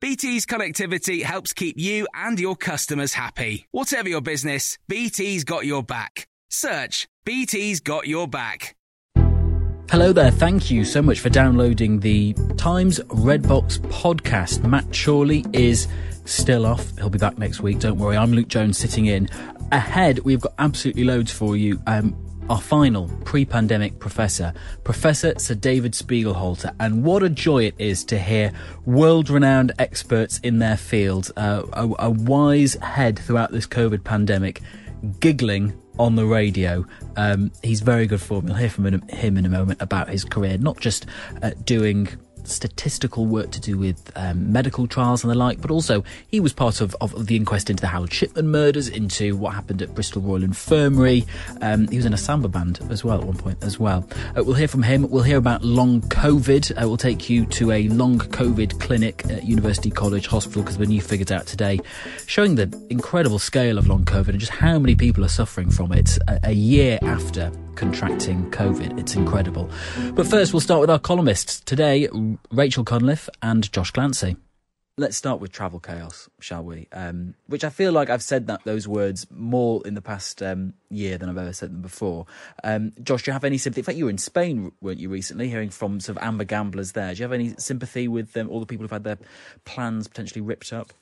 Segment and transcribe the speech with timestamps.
[0.00, 3.66] BT's connectivity helps keep you and your customers happy.
[3.72, 6.26] Whatever your business, BT's got your back.
[6.50, 8.74] Search BT's got your back.
[9.90, 10.30] Hello there.
[10.30, 14.64] Thank you so much for downloading the Times Redbox podcast.
[14.64, 15.88] Matt Chorley is
[16.24, 16.96] still off.
[16.96, 17.80] He'll be back next week.
[17.80, 18.16] Don't worry.
[18.16, 19.28] I'm Luke Jones sitting in.
[19.72, 21.80] Ahead, we've got absolutely loads for you.
[21.86, 22.16] Um,
[22.48, 24.52] our final pre-pandemic professor,
[24.84, 28.52] Professor Sir David Spiegelhalter, and what a joy it is to hear
[28.84, 34.62] world-renowned experts in their field, uh, a, a wise head throughout this COVID pandemic,
[35.20, 36.84] giggling on the radio.
[37.16, 38.48] Um, he's very good for me.
[38.48, 41.06] We'll hear from him in a moment about his career, not just
[41.42, 42.08] uh, doing
[42.48, 46.52] statistical work to do with um, medical trials and the like, but also he was
[46.52, 50.22] part of, of the inquest into the Harold Shipman murders, into what happened at Bristol
[50.22, 51.24] Royal Infirmary.
[51.60, 54.08] Um, he was in a samba band as well at one point as well.
[54.36, 55.08] Uh, we'll hear from him.
[55.10, 56.72] We'll hear about long COVID.
[56.72, 60.86] Uh, we'll take you to a long COVID clinic at University College Hospital because the
[60.86, 61.80] new figures out today
[62.26, 65.92] showing the incredible scale of long COVID and just how many people are suffering from
[65.92, 68.98] it a, a year after contracting COVID.
[68.98, 69.70] It's incredible.
[70.14, 71.60] But first, we'll start with our columnists.
[71.60, 72.08] Today,
[72.50, 74.36] Rachel Cunliffe and Josh Glancy.
[74.98, 76.88] Let's start with travel chaos, shall we?
[76.90, 80.72] Um, which I feel like I've said that those words more in the past um,
[80.88, 82.24] year than I've ever said them before.
[82.64, 83.80] Um, Josh, do you have any sympathy?
[83.80, 86.92] In fact, you were in Spain, weren't you, recently, hearing from sort of amber gamblers
[86.92, 87.12] there?
[87.12, 89.18] Do you have any sympathy with them, all the people who've had their
[89.66, 90.94] plans potentially ripped up?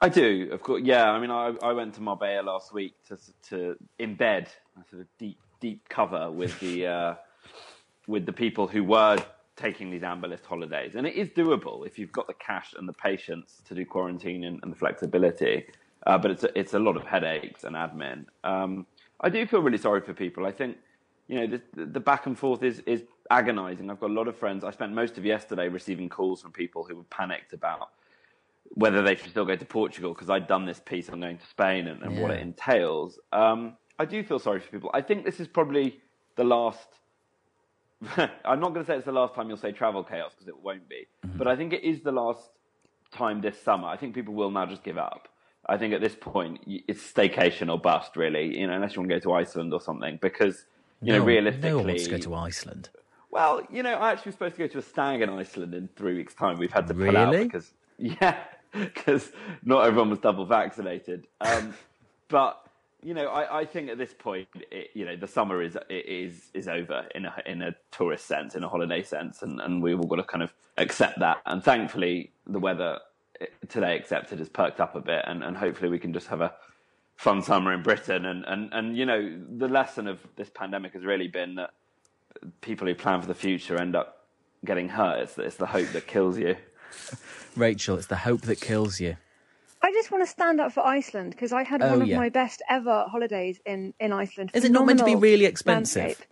[0.00, 0.82] I do, of course.
[0.84, 3.18] Yeah, I mean, I, I went to Marbella last week to
[3.50, 7.14] to embed a sort of deep deep cover with the uh,
[8.06, 9.16] with the people who were
[9.56, 12.86] taking these amber list holidays, and it is doable if you've got the cash and
[12.86, 15.64] the patience to do quarantine and, and the flexibility.
[16.04, 18.24] Uh, but it's a, it's a lot of headaches and admin.
[18.42, 18.86] Um,
[19.20, 20.44] I do feel really sorry for people.
[20.44, 20.76] I think
[21.28, 23.88] you know the, the back and forth is is agonising.
[23.88, 24.64] I've got a lot of friends.
[24.64, 27.90] I spent most of yesterday receiving calls from people who were panicked about
[28.74, 31.46] whether they should still go to Portugal because I'd done this piece on going to
[31.46, 32.22] Spain and, and yeah.
[32.22, 33.18] what it entails.
[33.32, 34.90] Um, I do feel sorry for people.
[34.92, 36.00] I think this is probably
[36.34, 36.88] the last.
[38.44, 40.60] I'm not going to say it's the last time you'll say travel chaos because it
[40.60, 41.38] won't be, mm-hmm.
[41.38, 42.50] but I think it is the last
[43.12, 43.86] time this summer.
[43.86, 45.28] I think people will now just give up.
[45.66, 48.58] I think at this point it's staycation or bust, really.
[48.58, 50.64] You know, unless you want to go to Iceland or something, because
[51.00, 52.88] you no, know, realistically, no one wants to go to Iceland.
[53.30, 55.88] Well, you know, I actually was supposed to go to a stag in Iceland in
[55.94, 56.58] three weeks' time.
[56.58, 57.18] We've had to pull really?
[57.18, 58.36] out because yeah,
[58.72, 59.30] because
[59.64, 61.28] not everyone was double vaccinated.
[61.40, 61.74] Um,
[62.28, 62.66] but
[63.02, 66.50] you know, I, I think at this point, it, you know, the summer is is
[66.54, 69.98] is over in a in a tourist sense, in a holiday sense, and, and we've
[69.98, 71.38] all got to kind of accept that.
[71.46, 73.00] And thankfully, the weather
[73.40, 76.40] eh, today accepted has perked up a bit, and, and hopefully we can just have
[76.40, 76.54] a
[77.16, 78.24] fun summer in Britain.
[78.24, 81.70] And, and and you know, the lesson of this pandemic has really been that
[82.60, 84.26] people who plan for the future end up
[84.64, 85.22] getting hurt.
[85.22, 86.56] It's, it's the hope that kills you.
[87.56, 89.16] Rachel, it's the hope that kills you.
[89.82, 92.16] I just want to stand up for Iceland because I had oh, one of yeah.
[92.16, 94.52] my best ever holidays in, in Iceland.
[94.54, 96.24] Is it not meant to be really expensive?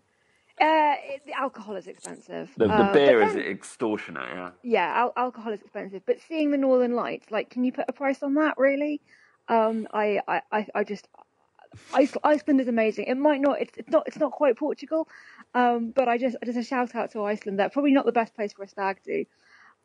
[0.60, 2.50] Uh, it, the alcohol is expensive.
[2.56, 4.28] The, the uh, beer then, is extortionate.
[4.28, 4.50] Yeah.
[4.62, 7.92] Yeah, al- alcohol is expensive, but seeing the Northern Lights, like, can you put a
[7.92, 8.58] price on that?
[8.58, 9.00] Really?
[9.48, 11.08] Um, I, I, I, I just
[11.94, 13.06] Iceland is amazing.
[13.06, 15.08] It might not, it's, it's not, it's not quite Portugal,
[15.54, 17.58] um, but I just, just a shout out to Iceland.
[17.58, 19.24] That probably not the best place for a stag do.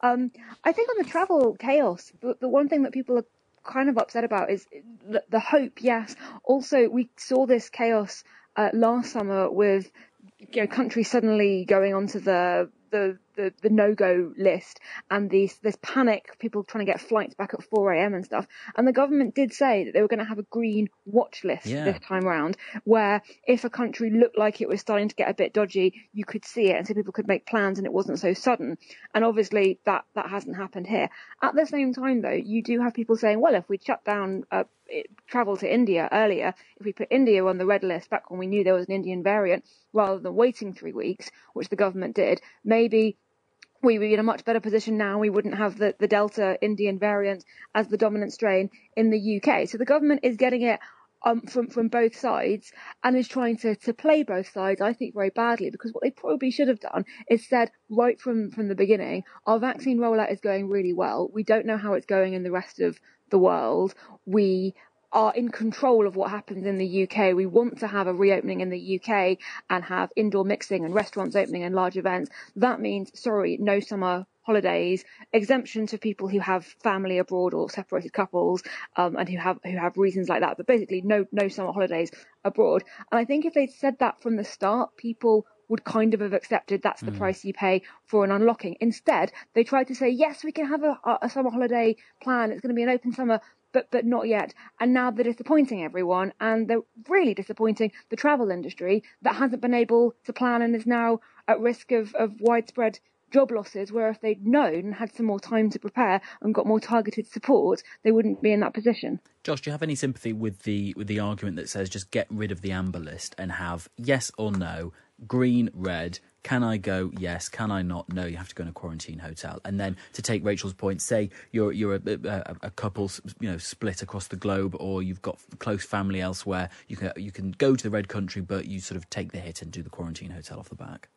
[0.02, 0.32] Um,
[0.64, 3.26] I think on the travel chaos, the, the one thing that people are
[3.66, 4.66] kind of upset about is
[5.10, 5.80] the, the hope.
[5.82, 6.16] Yes.
[6.44, 8.24] Also, we saw this chaos
[8.56, 9.92] uh, last summer with
[10.40, 14.80] you know countries suddenly going onto the the the, the no go list
[15.12, 18.14] and these this panic, people trying to get flights back at 4 a.m.
[18.14, 18.48] and stuff.
[18.78, 21.66] And the government did say that they were going to have a green watch list
[21.66, 21.84] Yeah.
[21.84, 22.56] this time round,
[22.86, 26.24] where if a country looked like it was starting to get a bit dodgy, you
[26.26, 28.78] could see it, and so people could make plans, and it wasn't so sudden.
[29.14, 31.10] And obviously that that hasn't happened here.
[31.42, 34.46] At the same time, though, you do have people saying, well, if we shut down.
[34.52, 38.30] Uh, it, travel to India earlier, if we put India on the red list back
[38.30, 41.76] when we knew there was an Indian variant, rather than waiting three weeks, which the
[41.76, 45.20] government did, maybe we would be in a much better position now.
[45.20, 49.70] We wouldn't have the, the Delta Indian variant as the dominant strain in the UK.
[49.70, 50.80] So the government is getting it
[51.24, 52.72] um, from from both sides
[53.04, 56.12] and is trying to, to play both sides, I think, very badly because what they
[56.12, 60.40] probably should have done is said right from, from the beginning, our vaccine rollout is
[60.40, 61.30] going really well.
[61.34, 63.00] We don't know how it's going in the rest of
[63.32, 63.96] the world.
[64.26, 64.76] We
[65.16, 67.34] are in control of what happens in the UK.
[67.34, 69.38] We want to have a reopening in the UK
[69.70, 72.30] and have indoor mixing and restaurants opening and large events.
[72.58, 78.12] That means, sorry, no summer holidays, exemption to people who have family abroad or separated
[78.12, 78.62] couples,
[78.98, 80.58] um, and who have who have reasons like that.
[80.58, 82.12] But basically, no no summer holidays
[82.44, 82.84] abroad.
[83.12, 86.34] And I think if they'd said that from the start, people would kind of have
[86.34, 88.78] accepted that's the price you pay for an unlocking.
[88.82, 92.52] Instead, they tried to say, yes, we can have a, a summer holiday plan.
[92.52, 93.42] It's going to be an open summer,
[93.76, 94.54] but but not yet.
[94.80, 99.74] And now they're disappointing everyone, and they're really disappointing the travel industry that hasn't been
[99.74, 101.20] able to plan and is now
[101.50, 103.00] at risk of, of widespread
[103.32, 103.92] job losses.
[103.92, 107.28] Where if they'd known and had some more time to prepare and got more targeted
[107.28, 109.20] support, they wouldn't be in that position.
[109.44, 112.28] Josh, do you have any sympathy with the with the argument that says just get
[112.30, 114.94] rid of the amber list and have yes or no,
[115.28, 116.20] green, red?
[116.44, 117.12] Can I go?
[117.18, 117.50] Yes.
[117.50, 118.12] Can I not?
[118.14, 118.26] No.
[118.26, 119.60] You have to go in a quarantine hotel.
[119.66, 123.10] And then to take Rachel's point, say you're you're a, a, a couple,
[123.40, 126.70] you know, split across the globe, or you've got close family elsewhere.
[126.88, 129.40] You can you can go to the red country, but you sort of take the
[129.40, 131.10] hit and do the quarantine hotel off the back.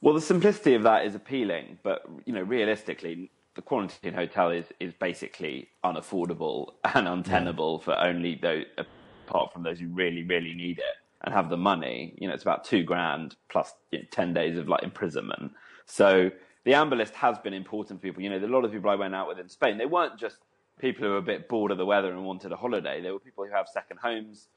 [0.00, 4.64] Well, the simplicity of that is appealing, but you know, realistically, the quarantine hotel is
[4.80, 10.78] is basically unaffordable and untenable for only those, apart from those who really, really need
[10.78, 12.14] it and have the money.
[12.18, 15.52] You know, it's about two grand plus you know, ten days of like imprisonment.
[15.86, 16.30] So
[16.64, 18.22] the amber list has been important for people.
[18.22, 20.38] You know, a lot of people I went out with in Spain, they weren't just
[20.78, 23.00] people who were a bit bored of the weather and wanted a holiday.
[23.00, 24.48] They were people who have second homes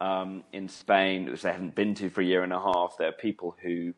[0.00, 2.96] um, in Spain, which they hadn't been to for a year and a half.
[2.98, 3.94] There are people who,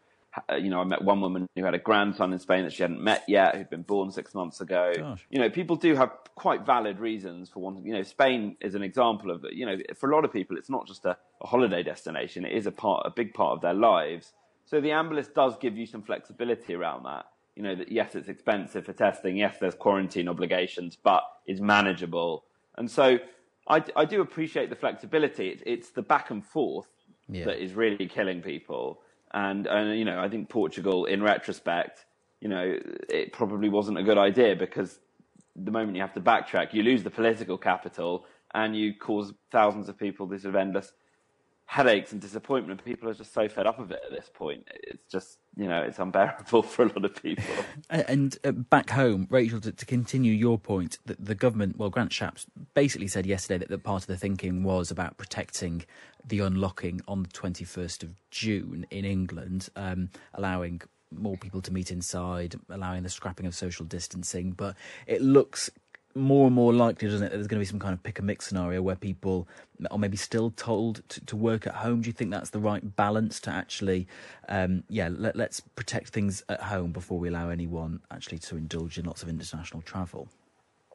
[0.50, 2.82] Uh, you know, I met one woman who had a grandson in Spain that she
[2.82, 4.92] hadn't met yet, who'd been born six months ago.
[4.96, 5.26] Gosh.
[5.30, 7.86] You know, people do have quite valid reasons for wanting.
[7.86, 9.44] You know, Spain is an example of.
[9.52, 12.52] You know, for a lot of people, it's not just a, a holiday destination; it
[12.52, 14.32] is a part, a big part of their lives.
[14.66, 17.26] So the list does give you some flexibility around that.
[17.54, 19.36] You know, that yes, it's expensive for testing.
[19.36, 22.44] Yes, there's quarantine obligations, but it's manageable.
[22.76, 23.18] And so
[23.68, 25.48] I, I do appreciate the flexibility.
[25.48, 26.88] It's, it's the back and forth
[27.28, 27.44] Yeah.
[27.44, 29.00] that is really killing people.
[29.34, 32.06] And, and, you know, I think Portugal, in retrospect,
[32.40, 32.78] you know,
[33.08, 35.00] it probably wasn't a good idea because
[35.56, 39.88] the moment you have to backtrack, you lose the political capital and you cause thousands
[39.88, 40.92] of people this sort of endless
[41.66, 42.84] headaches and disappointment.
[42.84, 44.68] People are just so fed up of it at this point.
[44.72, 47.44] It's just, you know, it's unbearable for a lot of people.
[47.88, 52.10] And uh, back home, Rachel, to, to continue your point, that the government, well, Grant
[52.10, 55.84] Shapps basically said yesterday that, that part of the thinking was about protecting
[56.26, 61.90] the unlocking on the 21st of June in England, um, allowing more people to meet
[61.90, 64.52] inside, allowing the scrapping of social distancing.
[64.52, 65.70] But it looks
[66.14, 68.18] more and more likely, doesn't it, that there's going to be some kind of pick
[68.18, 69.48] a mix scenario where people
[69.90, 72.02] are maybe still told to, to work at home.
[72.02, 74.06] Do you think that's the right balance to actually,
[74.48, 78.98] um, yeah, let, let's protect things at home before we allow anyone actually to indulge
[78.98, 80.28] in lots of international travel?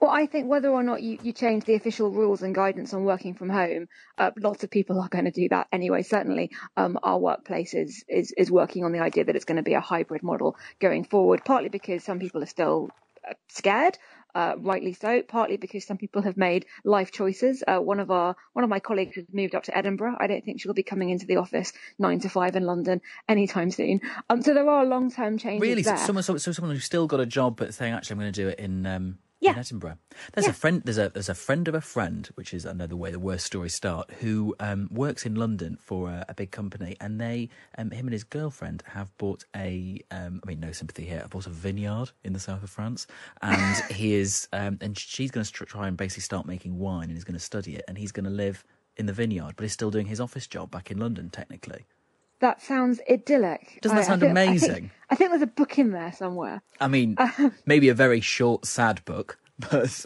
[0.02, 3.04] Well, I think whether or not you, you change the official rules and guidance on
[3.04, 6.04] working from home, uh, lots of people are going to do that anyway.
[6.04, 9.64] Certainly, um, our workplace is, is, is working on the idea that it's going to
[9.64, 12.90] be a hybrid model going forward, partly because some people are still
[13.28, 13.98] uh, scared.
[14.36, 17.64] Uh, rightly so, partly because some people have made life choices.
[17.68, 20.16] Uh, one of our, one of my colleagues has moved up to Edinburgh.
[20.20, 23.72] I don't think she'll be coming into the office nine to five in London anytime
[23.72, 24.02] soon.
[24.30, 25.84] Um, so there are long-term changes Really?
[25.84, 25.98] So there.
[25.98, 28.42] someone, so, so someone who's still got a job but saying, actually, I'm going to
[28.44, 28.86] do it in.
[28.86, 29.54] Um, Yeah.
[29.54, 29.98] In Edinburgh,
[30.34, 30.82] there's a friend.
[30.84, 33.74] There's a there's a friend of a friend, which is another way the worst stories
[33.74, 34.12] start.
[34.20, 38.14] Who um, works in London for a, a big company, and they, um, him and
[38.14, 40.02] his girlfriend, have bought a.
[40.12, 41.20] Um, I mean, no sympathy here.
[41.20, 43.08] Have bought a vineyard in the south of France,
[43.42, 47.14] and he is, um, and she's going to try and basically start making wine, and
[47.14, 48.66] he's going to study it, and he's going to live
[48.98, 51.86] in the vineyard, but he's still doing his office job back in London, technically.
[52.40, 53.80] That sounds idyllic.
[53.82, 54.92] Doesn't that I- I sound think- I think- amazing?
[55.10, 56.62] I think there's a book in there somewhere.
[56.80, 57.18] I mean,
[57.66, 60.06] maybe a very short, sad book, but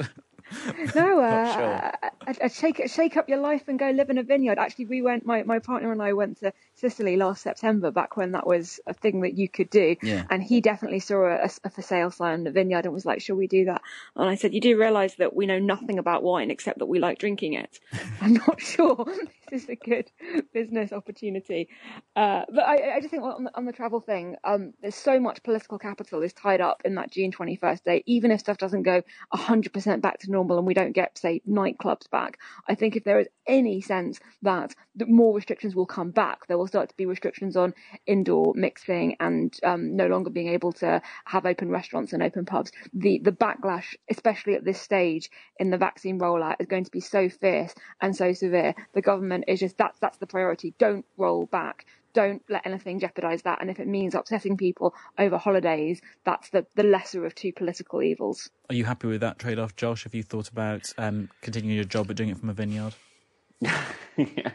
[0.96, 1.92] no, uh, sure.
[2.28, 4.58] I'd, I'd shake shake up your life and go live in a vineyard.
[4.60, 5.26] Actually, we went.
[5.26, 8.94] My, my partner and I went to Sicily last September, back when that was a
[8.94, 9.96] thing that you could do.
[10.04, 10.26] Yeah.
[10.30, 13.22] And he definitely saw a, a for sale sign in the vineyard and was like,
[13.22, 13.82] "Shall we do that?"
[14.18, 17.00] And I said, "You do realise that we know nothing about wine except that we
[17.00, 17.80] like drinking it.
[18.22, 19.06] I'm not sure
[19.50, 20.12] this is a good
[20.54, 21.70] business opportunity."
[22.18, 25.22] Uh, but I, I, just think on the, on the travel thing, um, there's so
[25.22, 28.04] much political capital is tied up in that June 21st date.
[28.08, 29.02] Even if stuff doesn't go
[29.34, 33.20] 100% back to normal and we don't get, say, nightclubs back, I think if there
[33.20, 34.76] is any sense that
[35.08, 37.74] more restrictions will come back, there will start to be restrictions on
[38.08, 42.72] indoor mixing and um, no longer being able to have open restaurants and open pubs.
[42.94, 47.00] The the backlash, especially at this stage in the vaccine rollout, is going to be
[47.00, 48.74] so fierce and so severe.
[48.94, 50.74] The government is just that's that's the priority.
[50.80, 53.60] Don't roll back don't let anything jeopardize that.
[53.60, 58.04] And if it means upsetting people over holidays, that's the, the lesser of two political
[58.04, 58.52] evils.
[58.70, 60.04] Are you happy with that trade off, Josh?
[60.04, 62.94] Have you thought about um, continuing your job but doing it from a vineyard?
[63.62, 64.52] yeah.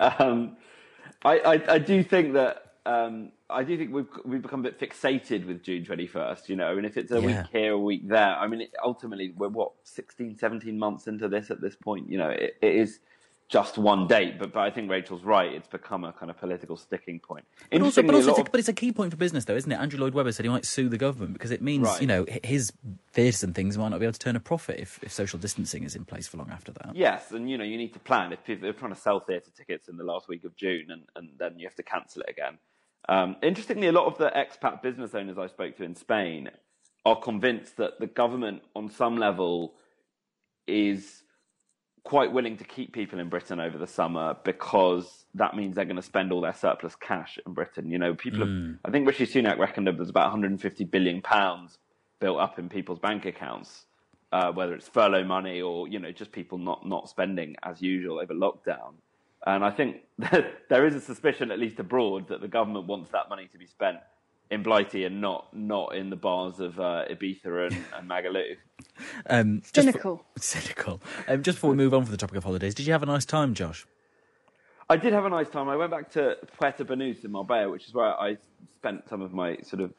[0.00, 0.56] Um,
[1.24, 4.78] I, I, I, do think that um, I do think we've we've become a bit
[4.78, 6.48] fixated with June 21st.
[6.48, 7.26] You know, I mean, if it's a yeah.
[7.26, 11.28] week here, a week there, I mean, it, ultimately we're what 16, 17 months into
[11.28, 12.10] this at this point.
[12.10, 13.00] You know, it, it is
[13.48, 14.38] just one date.
[14.38, 15.52] But but I think Rachel's right.
[15.52, 17.44] It's become a kind of political sticking point.
[17.70, 19.70] But also, but, also it's a, but it's a key point for business, though, isn't
[19.70, 19.76] it?
[19.76, 22.00] Andrew Lloyd Webber said he might sue the government because it means right.
[22.00, 22.72] you know his
[23.12, 25.84] theatres and things might not be able to turn a profit if, if social distancing
[25.84, 26.94] is in place for long after that.
[26.94, 29.50] Yes, and you know you need to plan if people are trying to sell theatre
[29.56, 32.30] tickets in the last week of June, and, and then you have to cancel it
[32.30, 32.58] again.
[33.08, 36.50] Um, interestingly, a lot of the expat business owners I spoke to in Spain
[37.04, 39.74] are convinced that the government, on some level,
[40.66, 41.22] is
[42.04, 45.96] quite willing to keep people in Britain over the summer because that means they're going
[45.96, 47.90] to spend all their surplus cash in Britain.
[47.90, 48.40] You know, people.
[48.40, 48.66] Mm.
[48.66, 51.78] Have, I think Rishi Sunak reckoned there's about 150 billion pounds
[52.20, 53.86] built up in people's bank accounts,
[54.32, 58.20] uh, whether it's furlough money or you know just people not not spending as usual
[58.20, 58.92] over lockdown.
[59.46, 60.02] And I think
[60.70, 63.66] there is a suspicion, at least abroad, that the government wants that money to be
[63.66, 63.98] spent
[64.50, 68.56] in Blighty and not not in the bars of uh, Ibiza and, and Magaluf.
[69.28, 70.24] Um, cynical.
[70.34, 71.02] For, cynical.
[71.28, 73.06] Um, just before we move on from the topic of holidays, did you have a
[73.06, 73.86] nice time, Josh?
[74.88, 75.68] I did have a nice time.
[75.68, 78.36] I went back to Puerto Banús in Marbella, which is where I
[78.78, 79.94] spent some of my sort of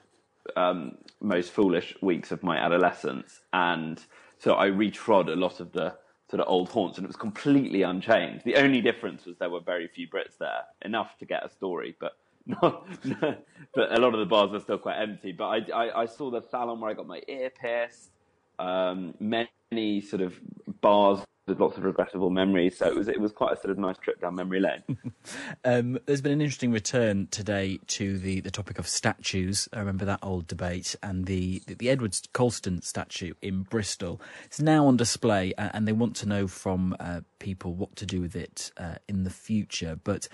[0.56, 4.00] um, most foolish weeks of my adolescence, and
[4.38, 5.96] so I retrod a lot of the
[6.30, 8.46] sort of old haunts, and it was completely unchanged.
[8.46, 11.96] The only difference was there were very few Brits there, enough to get a story,
[12.00, 12.14] but
[12.46, 13.36] no, no,
[13.74, 15.32] but a lot of the bars are still quite empty.
[15.32, 18.12] But I, I, I saw the salon where I got my ear pierced.
[18.58, 20.40] Um, many sort of
[20.82, 22.78] bars with lots of regrettable memories.
[22.78, 24.98] So it was it was quite a sort of nice trip down memory lane.
[25.66, 29.70] um, there's been an interesting return today to the, the topic of statues.
[29.72, 34.20] I remember that old debate and the the, the Edward Colston statue in Bristol.
[34.46, 38.06] It's now on display, uh, and they want to know from uh, people what to
[38.06, 40.00] do with it uh, in the future.
[40.04, 40.28] But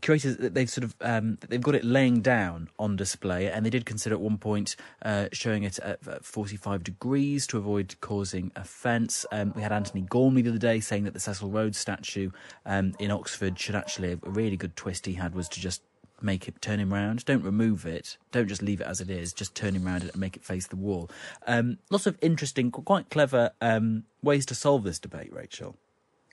[0.00, 3.84] curators they've sort of um, they've got it laying down on display, and they did
[3.84, 9.26] consider at one point uh, showing it at 45 degrees to avoid causing offence.
[9.32, 12.30] Um, we had Antony Gormley the other day saying that the Cecil Rhodes statue
[12.66, 15.82] um, in Oxford should actually a really good twist he had was to just
[16.20, 17.24] make it turn him round.
[17.24, 18.16] Don't remove it.
[18.32, 19.32] Don't just leave it as it is.
[19.32, 21.10] Just turn him round and make it face the wall.
[21.46, 25.76] Um, lots of interesting, quite clever um, ways to solve this debate, Rachel.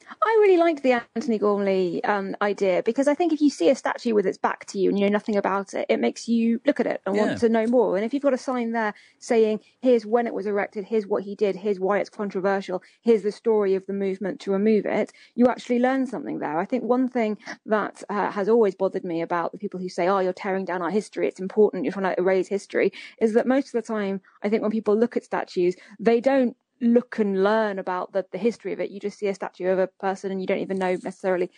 [0.10, 3.76] I really liked the Antony Gormley um, idea because I think if you see a
[3.76, 6.60] statue with its back to you and you know nothing about it, it makes you
[6.66, 7.26] look at it and yeah.
[7.26, 7.96] want to know more.
[7.96, 11.24] And if you've got a sign there saying, here's when it was erected, here's what
[11.24, 15.12] he did, here's why it's controversial, here's the story of the movement to remove it,
[15.36, 16.60] you actually learn something there.
[16.60, 20.08] I think one thing that uh, has always bothered me about the people who say,
[20.08, 23.48] oh, you're tearing down our history, it's important, you're trying to erase history, is that
[23.48, 27.44] most of the time, I think when people look at statues, they don't look and
[27.44, 28.92] learn about the, the history of it.
[28.92, 31.52] You just see a statue of a person and you don't even know necessarily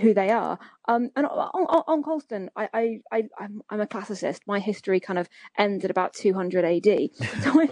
[0.00, 0.58] who they are.
[0.88, 4.40] Um, and on, on, on Colston, I, I, I, I'm, I'm a classicist.
[4.46, 7.10] My history kind of ends at about 200 AD.
[7.42, 7.66] So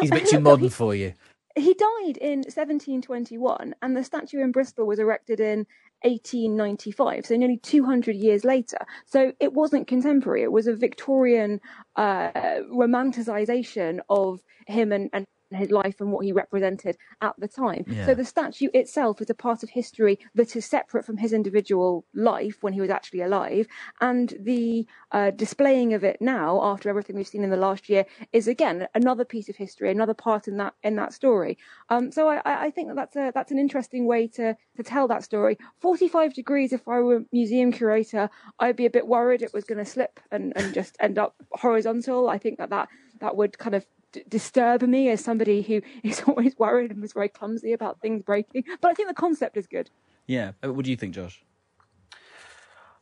[0.00, 1.14] He's a bit too modern for you.
[1.54, 5.66] He died in 1721, and the statue in Bristol was erected in
[6.02, 8.78] 1895, so nearly 200 years later.
[9.06, 10.42] So it wasn't contemporary.
[10.42, 11.60] It was a Victorian
[11.96, 12.30] uh,
[12.72, 17.84] romanticization of him and, and his life and what he represented at the time.
[17.86, 18.06] Yeah.
[18.06, 22.04] So the statue itself is a part of history that is separate from his individual
[22.14, 23.66] life when he was actually alive.
[24.00, 28.06] And the uh, displaying of it now, after everything we've seen in the last year,
[28.32, 31.58] is again another piece of history, another part in that in that story.
[31.88, 35.08] Um, so I, I, think that that's a that's an interesting way to to tell
[35.08, 35.58] that story.
[35.80, 36.72] Forty five degrees.
[36.72, 39.90] If I were a museum curator, I'd be a bit worried it was going to
[39.90, 42.28] slip and and just end up horizontal.
[42.28, 42.88] I think that that
[43.20, 47.12] that would kind of d- disturb me as somebody who is always worried and was
[47.12, 48.64] very clumsy about things breaking.
[48.80, 49.90] But I think the concept is good.
[50.26, 50.52] Yeah.
[50.64, 51.42] Uh, what do you think, Josh?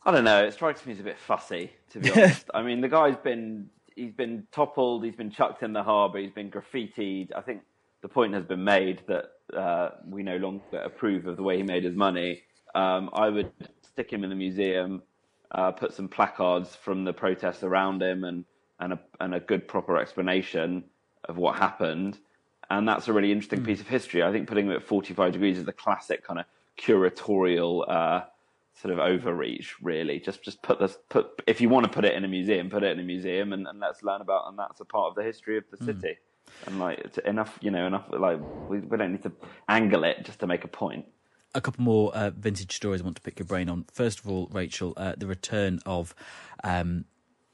[0.03, 0.43] I don't know.
[0.43, 2.49] It strikes me as a bit fussy, to be honest.
[2.53, 6.31] I mean, the guy's been he's been toppled, he's been chucked in the harbour, he's
[6.31, 7.29] been graffitied.
[7.35, 7.61] I think
[8.01, 9.25] the point has been made that
[9.55, 12.41] uh, we no longer approve of the way he made his money.
[12.73, 13.51] Um, I would
[13.83, 15.03] stick him in the museum,
[15.51, 18.45] uh, put some placards from the protests around him, and
[18.79, 20.83] and a, and a good proper explanation
[21.31, 22.19] of what happened.
[22.69, 23.65] And that's a really interesting mm.
[23.65, 24.21] piece of history.
[24.21, 26.45] I think putting him at 45 degrees is the classic kind of
[26.77, 28.25] curatorial uh,
[28.79, 29.75] sort of overreach.
[29.81, 32.69] Really, just just put this put if you want to put it in a museum,
[32.69, 34.47] put it in a museum, and, and let's learn about.
[34.47, 35.85] And that's a part of the history of the mm.
[35.85, 36.17] city.
[36.65, 38.05] And like enough, you know, enough.
[38.09, 39.31] Like we, we don't need to
[39.67, 41.05] angle it just to make a point
[41.53, 43.85] a couple more uh, vintage stories I want to pick your brain on.
[43.91, 46.15] First of all, Rachel, uh, the return of
[46.63, 47.05] um,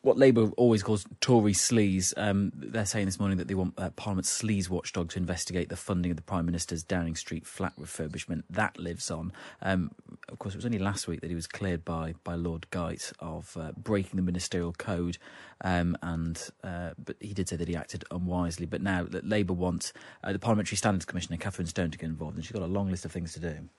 [0.07, 2.13] what Labour always calls Tory sleaze.
[2.15, 5.75] Um, they're saying this morning that they want uh, Parliament's sleaze watchdog to investigate the
[5.75, 8.43] funding of the Prime Minister's Downing Street flat refurbishment.
[8.49, 9.33] That lives on.
[9.61, 9.91] Um,
[10.29, 13.11] of course, it was only last week that he was cleared by by Lord Geidt
[13.19, 15.17] of uh, breaking the ministerial code,
[15.59, 18.65] um, and uh, but he did say that he acted unwisely.
[18.65, 19.91] But now that Labour wants
[20.23, 22.89] uh, the Parliamentary Standards Commissioner Kathryn Stone to get involved, and she's got a long
[22.89, 23.69] list of things to do.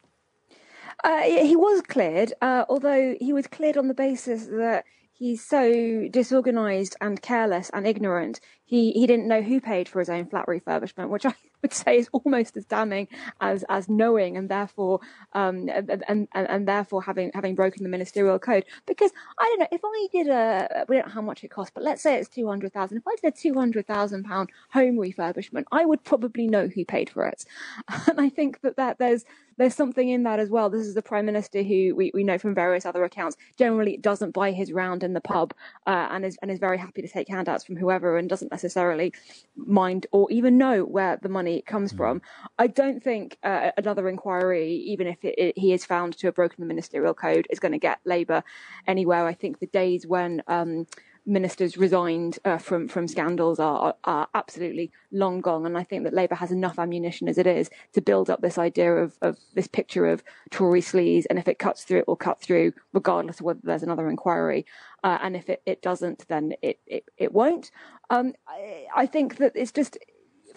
[1.03, 4.85] Uh, he was cleared, uh, although he was cleared on the basis that
[5.19, 8.41] he's so disorganized and careless and ignorant.
[8.69, 11.33] He he didn't know who paid for his own flat refurbishment, which I
[11.63, 13.09] would say is almost as damning
[13.41, 15.01] as as knowing and therefore
[15.33, 18.67] um and and, and therefore having having broken the ministerial code.
[18.87, 21.73] Because I don't know if I did a we don't know how much it costs,
[21.75, 22.99] but let's say it's two hundred thousand.
[22.99, 26.85] If I did a two hundred thousand pound home refurbishment, I would probably know who
[26.85, 27.47] paid for it,
[28.07, 29.25] and I think that that there's
[29.59, 30.71] there's something in that as well.
[30.71, 34.31] This is the prime minister who we, we know from various other accounts generally doesn't
[34.31, 35.53] buy his round in the pub
[35.87, 39.13] uh, and is and is very happy to take handouts from whoever and doesn't necessarily
[39.57, 41.97] mind or even know where the money comes mm.
[41.97, 42.23] from.
[42.59, 46.35] I don't think uh, another inquiry, even if it, it, he is found to have
[46.35, 48.43] broken the ministerial code, is going to get Labour
[48.87, 49.27] anywhere.
[49.27, 50.87] I think the days when um,
[51.29, 56.15] ministers resigned uh, from from scandals are, are absolutely long gone, and I think that
[56.15, 59.69] Labour has enough ammunition as it is to build up this idea of, of this
[59.69, 63.45] picture of Tory sleaze, and if it cuts through, it will cut through, regardless of
[63.45, 64.65] whether there's another inquiry,
[65.05, 67.71] uh, and if it, it doesn't, then it it, it won't.
[68.11, 69.99] Um, I, I think that it's just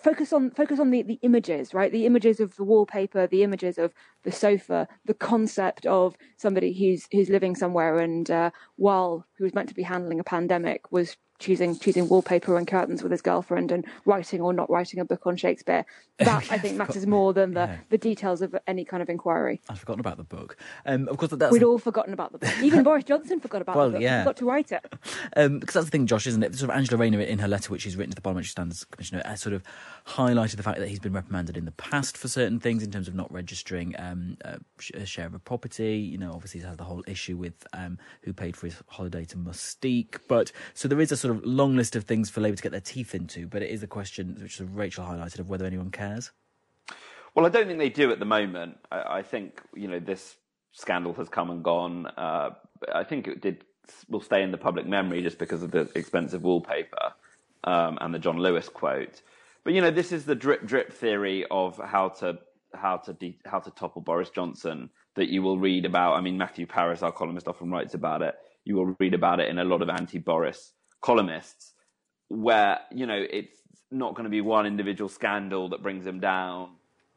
[0.02, 1.92] focus on focus on the, the images, right?
[1.92, 7.08] The images of the wallpaper, the images of the sofa, the concept of somebody who's
[7.12, 11.18] who's living somewhere and uh, while who was meant to be handling a pandemic was
[11.42, 15.28] choosing choosing wallpaper and curtains with his girlfriend and writing or not writing a book
[15.28, 15.86] on Shakespeare.
[16.22, 17.78] That I think matters more than the, yeah.
[17.90, 19.60] the details of any kind of inquiry.
[19.68, 20.56] I've forgotten about the book.
[20.86, 22.54] Um, of course, that's we'd all forgotten about the book.
[22.62, 24.02] Even Boris Johnson forgot about well, the book.
[24.04, 24.20] Yeah.
[24.20, 24.94] He forgot to write it.
[25.38, 26.56] Um, because that's the thing, Josh, isn't it?
[26.56, 29.22] Sort of Angela Rayner in her letter, which she's written to the Parliamentary Standards Commissioner,
[29.26, 29.64] has sort of
[30.06, 33.08] highlighted the fact that he's been reprimanded in the past for certain things in terms
[33.08, 34.38] of not registering um,
[34.94, 35.98] a share of a property.
[35.98, 39.24] You know, obviously he's had the whole issue with um, who paid for his holiday
[39.26, 40.20] to Mustique.
[40.28, 42.72] But so there is a sort of long list of things for Labour to get
[42.72, 46.32] their teeth into, but it is a question which Rachel highlighted of whether anyone cares.
[47.34, 48.78] Well, I don't think they do at the moment.
[48.92, 50.36] I, I think you know this
[50.74, 52.08] scandal has come and gone.
[52.18, 52.52] Uh,
[52.94, 53.64] I think it did
[54.10, 57.14] will stay in the public memory just because of the expensive wallpaper
[57.64, 59.22] um, and the John Lewis quote.
[59.64, 62.40] But you know, this is the drip drip theory of how to
[62.74, 66.16] how to de- how to topple Boris Johnson that you will read about.
[66.16, 68.36] I mean, Matthew Parris, our columnist, often writes about it.
[68.64, 71.74] You will read about it in a lot of anti-Boris columnists
[72.30, 73.58] where you know it's
[73.92, 76.70] not going to be one individual scandal that brings him down.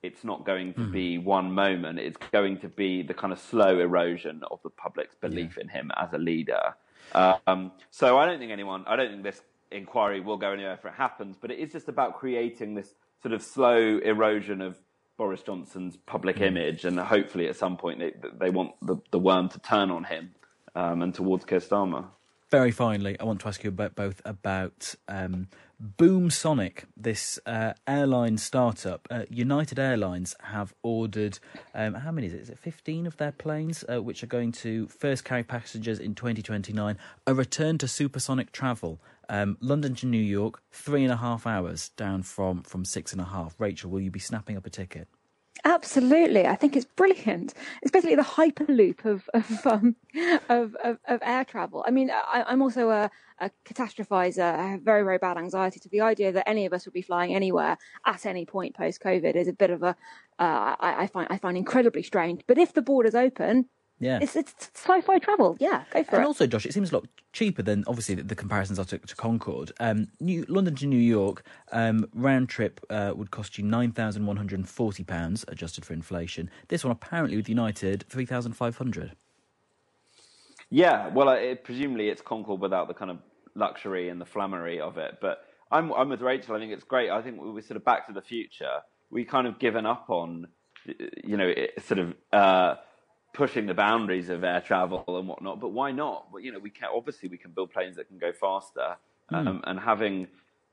[0.02, 0.92] It's not going to mm.
[0.92, 1.98] be one moment.
[1.98, 5.62] It's going to be the kind of slow erosion of the public's belief yeah.
[5.62, 6.74] in him as a leader.
[7.14, 10.84] Um, so I don't think anyone, I don't think this inquiry will go anywhere if
[10.84, 14.76] it happens, but it is just about creating this sort of slow erosion of
[15.16, 16.48] Boris Johnson's public mm.
[16.48, 20.04] image, and hopefully at some point they, they want the, the worm to turn on
[20.04, 20.34] him
[20.74, 22.06] um, and towards Keir Starmer
[22.50, 25.48] very finally, I want to ask you about both about um,
[25.80, 29.06] Boom Sonic, this uh, airline startup.
[29.10, 31.38] Uh, United Airlines have ordered
[31.74, 32.40] um, how many is it?
[32.40, 36.14] Is it fifteen of their planes, uh, which are going to first carry passengers in
[36.14, 36.96] 2029?
[37.26, 39.00] A return to supersonic travel.
[39.28, 43.20] Um, London to New York, three and a half hours down from from six and
[43.20, 43.54] a half.
[43.58, 45.08] Rachel, will you be snapping up a ticket?
[45.62, 47.54] Absolutely, I think it's brilliant.
[47.80, 49.96] It's basically the hyperloop of of, um,
[50.48, 51.84] of, of, of air travel.
[51.86, 54.42] I mean, I, am also a, a catastrophizer.
[54.42, 55.80] I have very very bad anxiety.
[55.80, 59.00] To the idea that any of us would be flying anywhere at any point post
[59.00, 59.96] COVID is a bit of a
[60.38, 62.42] uh, I, I find I find incredibly strange.
[62.46, 63.66] But if the borders open,
[64.04, 64.18] Yeah.
[64.20, 65.56] It's it's sci-fi travel.
[65.58, 66.26] Yeah, go for and it.
[66.26, 69.16] also, Josh, it seems a lot cheaper than obviously the, the comparisons are to, to
[69.16, 69.72] Concorde.
[69.80, 74.26] Um, New, London to New York um, round trip uh, would cost you nine thousand
[74.26, 76.50] one hundred and forty pounds, adjusted for inflation.
[76.68, 79.12] This one apparently with United three thousand five hundred.
[80.68, 83.20] Yeah, well, it, presumably it's Concorde without the kind of
[83.54, 85.16] luxury and the flammery of it.
[85.18, 86.54] But I'm I'm with Rachel.
[86.54, 87.08] I think it's great.
[87.08, 88.82] I think we we're sort of Back to the Future.
[89.10, 90.48] We kind of given up on,
[91.24, 92.14] you know, it, sort of.
[92.30, 92.74] Uh,
[93.34, 95.60] pushing the boundaries of air travel and whatnot.
[95.60, 96.28] But why not?
[96.32, 98.96] Well, you know, we can obviously we can build planes that can go faster.
[99.28, 99.34] Hmm.
[99.34, 100.28] Um, and having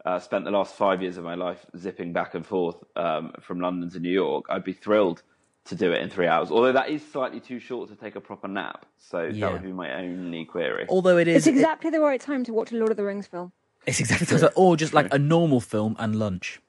[0.06, 3.60] uh, spent the last five years of my life zipping back and forth um, from
[3.60, 5.24] London to New York, I'd be thrilled
[5.65, 6.50] to do it in three hours.
[6.50, 8.86] Although that is slightly too short to take a proper nap.
[8.97, 9.45] So Yeah.
[9.47, 10.86] that would be my only query.
[10.89, 13.28] Although it is, It's exactly the right time to watch a Lord of the Rings
[13.28, 13.52] film.
[13.86, 16.62] it's exactly the- or just like a normal film and lunch.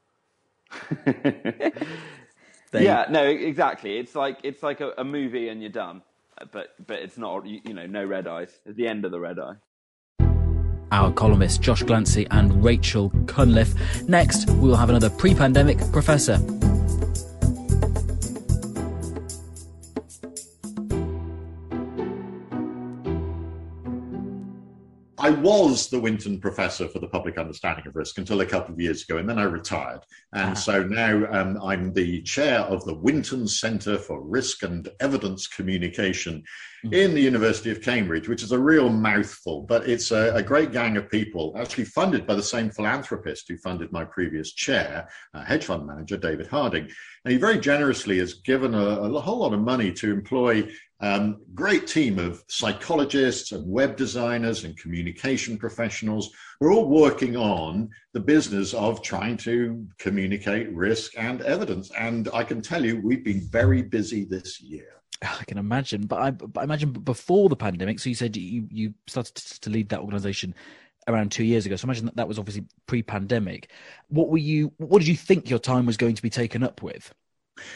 [2.73, 3.99] They- yeah, no, exactly.
[3.99, 6.03] It's like it's like a, a movie and you're done.
[6.41, 7.47] Uh, But but it's not.
[7.47, 8.61] You, you know, no red eyes.
[8.67, 9.57] At the end of the red eye.
[10.91, 13.75] our columnists Josh Glancy and Rachel Cunliffe.
[14.09, 16.39] Next, we will have another pre pandemic professor.
[25.23, 28.81] I was the Winton Professor for the Public Understanding of Risk until a couple of
[28.81, 30.01] years ago, and then I retired.
[30.33, 35.47] And so now um, I'm the chair of the Winton Centre for Risk and Evidence
[35.47, 36.43] Communication
[36.91, 40.73] in the University of Cambridge, which is a real mouthful, but it's a, a great
[40.73, 45.45] gang of people, actually funded by the same philanthropist who funded my previous chair, uh,
[45.45, 46.91] hedge fund manager David Harding.
[47.25, 50.69] And he very generously has given a, a whole lot of money to employ
[51.03, 56.31] um, great team of psychologists and web designers and communication professionals.
[56.61, 61.91] We're all working on the business of trying to communicate risk and evidence.
[61.99, 65.03] And I can tell you, we've been very busy this year.
[65.23, 67.99] I can imagine, but I, but I imagine before the pandemic.
[67.99, 70.55] So you said you you started to lead that organisation
[71.09, 71.75] around two years ago.
[71.75, 73.71] So imagine that that was obviously pre-pandemic.
[74.09, 74.73] What were you?
[74.77, 77.13] What did you think your time was going to be taken up with?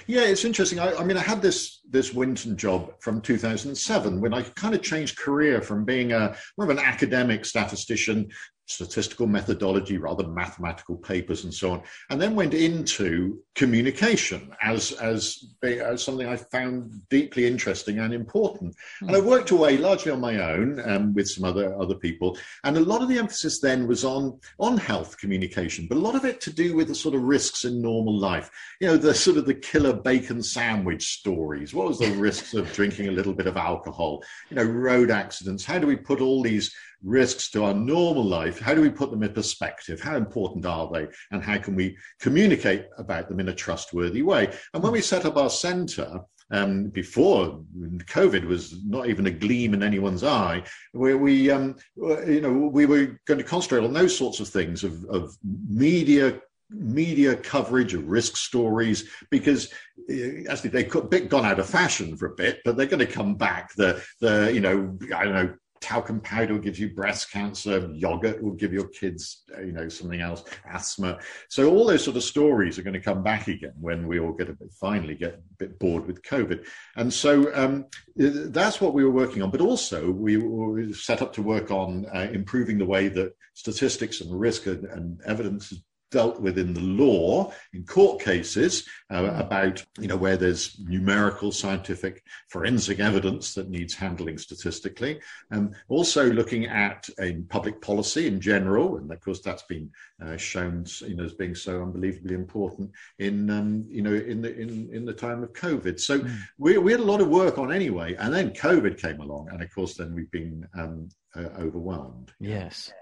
[0.07, 0.79] Yeah, it's interesting.
[0.79, 4.83] I, I mean, I had this this Winton job from 2007 when I kind of
[4.83, 8.29] changed career from being a more of an academic statistician,
[8.67, 15.55] statistical methodology, rather mathematical papers and so on, and then went into communication as as,
[15.63, 18.75] as something I found deeply interesting and important.
[19.01, 22.77] And I worked away largely on my own um, with some other other people, and
[22.77, 26.25] a lot of the emphasis then was on on health communication, but a lot of
[26.25, 28.51] it to do with the sort of risks in normal life.
[28.81, 31.73] You know, the sort of the killer bacon sandwich stories.
[31.73, 34.23] What was the risks of drinking a little bit of alcohol?
[34.51, 35.65] You know, road accidents.
[35.65, 38.59] How do we put all these risks to our normal life?
[38.59, 40.01] How do we put them in perspective?
[40.01, 41.07] How important are they?
[41.31, 44.53] And how can we communicate about them in a trustworthy way?
[44.75, 49.75] And when we set up our centre, um, before COVID was not even a gleam
[49.75, 54.17] in anyone's eye, where we, um, you know, we were going to concentrate on those
[54.17, 59.73] sorts of things of, of media media coverage of risk stories because
[60.11, 63.37] uh, actually they've gone out of fashion for a bit, but they're going to come
[63.37, 63.73] back.
[63.77, 68.43] The the you know I don't know talcum powder will give you breast cancer, yogurt
[68.43, 71.19] will give your kids uh, you know something else, asthma.
[71.49, 74.33] So all those sort of stories are going to come back again when we all
[74.33, 77.87] get a bit finally get a bit bored with COVID, and so um,
[78.17, 79.51] that's what we were working on.
[79.51, 84.21] But also we were set up to work on uh, improving the way that statistics
[84.21, 89.33] and risk and, and evidence is dealt with in the law in court cases uh,
[89.35, 96.31] about you know where there's numerical scientific forensic evidence that needs handling statistically and also
[96.31, 99.91] looking at in public policy in general and of course that's been
[100.25, 104.55] uh, shown you know as being so unbelievably important in um, you know in the
[104.57, 105.99] in, in the time of covid.
[105.99, 106.25] So
[106.59, 109.63] we, we had a lot of work on anyway and then covid came along and
[109.63, 112.33] of course then we've been um, uh, overwhelmed.
[112.41, 112.93] Yes.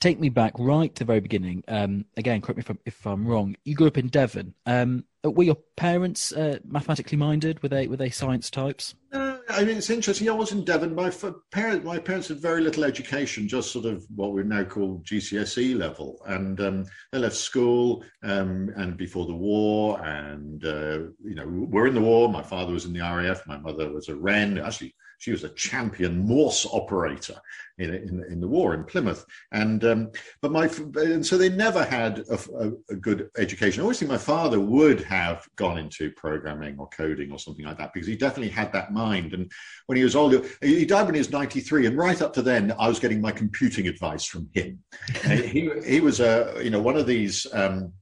[0.00, 1.64] Take me back right to the very beginning.
[1.68, 3.56] Um, again, correct me if I'm, if I'm wrong.
[3.64, 4.54] You grew up in Devon.
[4.66, 7.62] Um, were your parents uh, mathematically minded?
[7.62, 8.94] Were they were they science types?
[9.12, 10.28] Uh, I mean, it's interesting.
[10.28, 10.94] I was in Devon.
[10.94, 14.64] My f- parent, my parents had very little education, just sort of what we now
[14.64, 20.98] call GCSE level, and um, they left school um, and before the war, and uh,
[21.24, 22.28] you know, we're in the war.
[22.28, 23.46] My father was in the RAF.
[23.46, 24.58] My mother was a Wren.
[24.58, 27.36] Actually, she was a champion Morse operator
[27.78, 31.84] in in, in the war in Plymouth, and um, but my and so they never
[31.84, 33.80] had a, a, a good education.
[33.80, 37.78] I always think my father would have gone into programming or coding or something like
[37.78, 39.34] that because he definitely had that mind.
[39.34, 39.50] And
[39.86, 42.72] when he was older, he died when he was 93, and right up to then,
[42.78, 44.82] I was getting my computing advice from him.
[45.46, 47.46] He he was a you know one of these.
[47.52, 47.92] Um,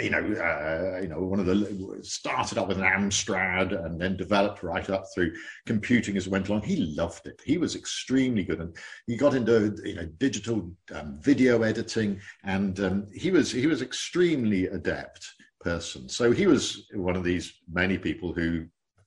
[0.00, 4.16] you know, uh, you know, one of the started up with an Amstrad and then
[4.16, 5.32] developed right up through
[5.64, 6.62] computing as it went along.
[6.62, 7.40] He loved it.
[7.44, 12.78] He was extremely good, and he got into you know digital um, video editing, and
[12.80, 15.26] um, he was he was extremely adept
[15.60, 16.08] person.
[16.08, 18.66] So he was one of these many people who,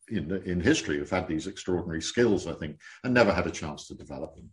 [0.09, 3.87] in in history, have had these extraordinary skills, I think, and never had a chance
[3.87, 4.49] to develop them.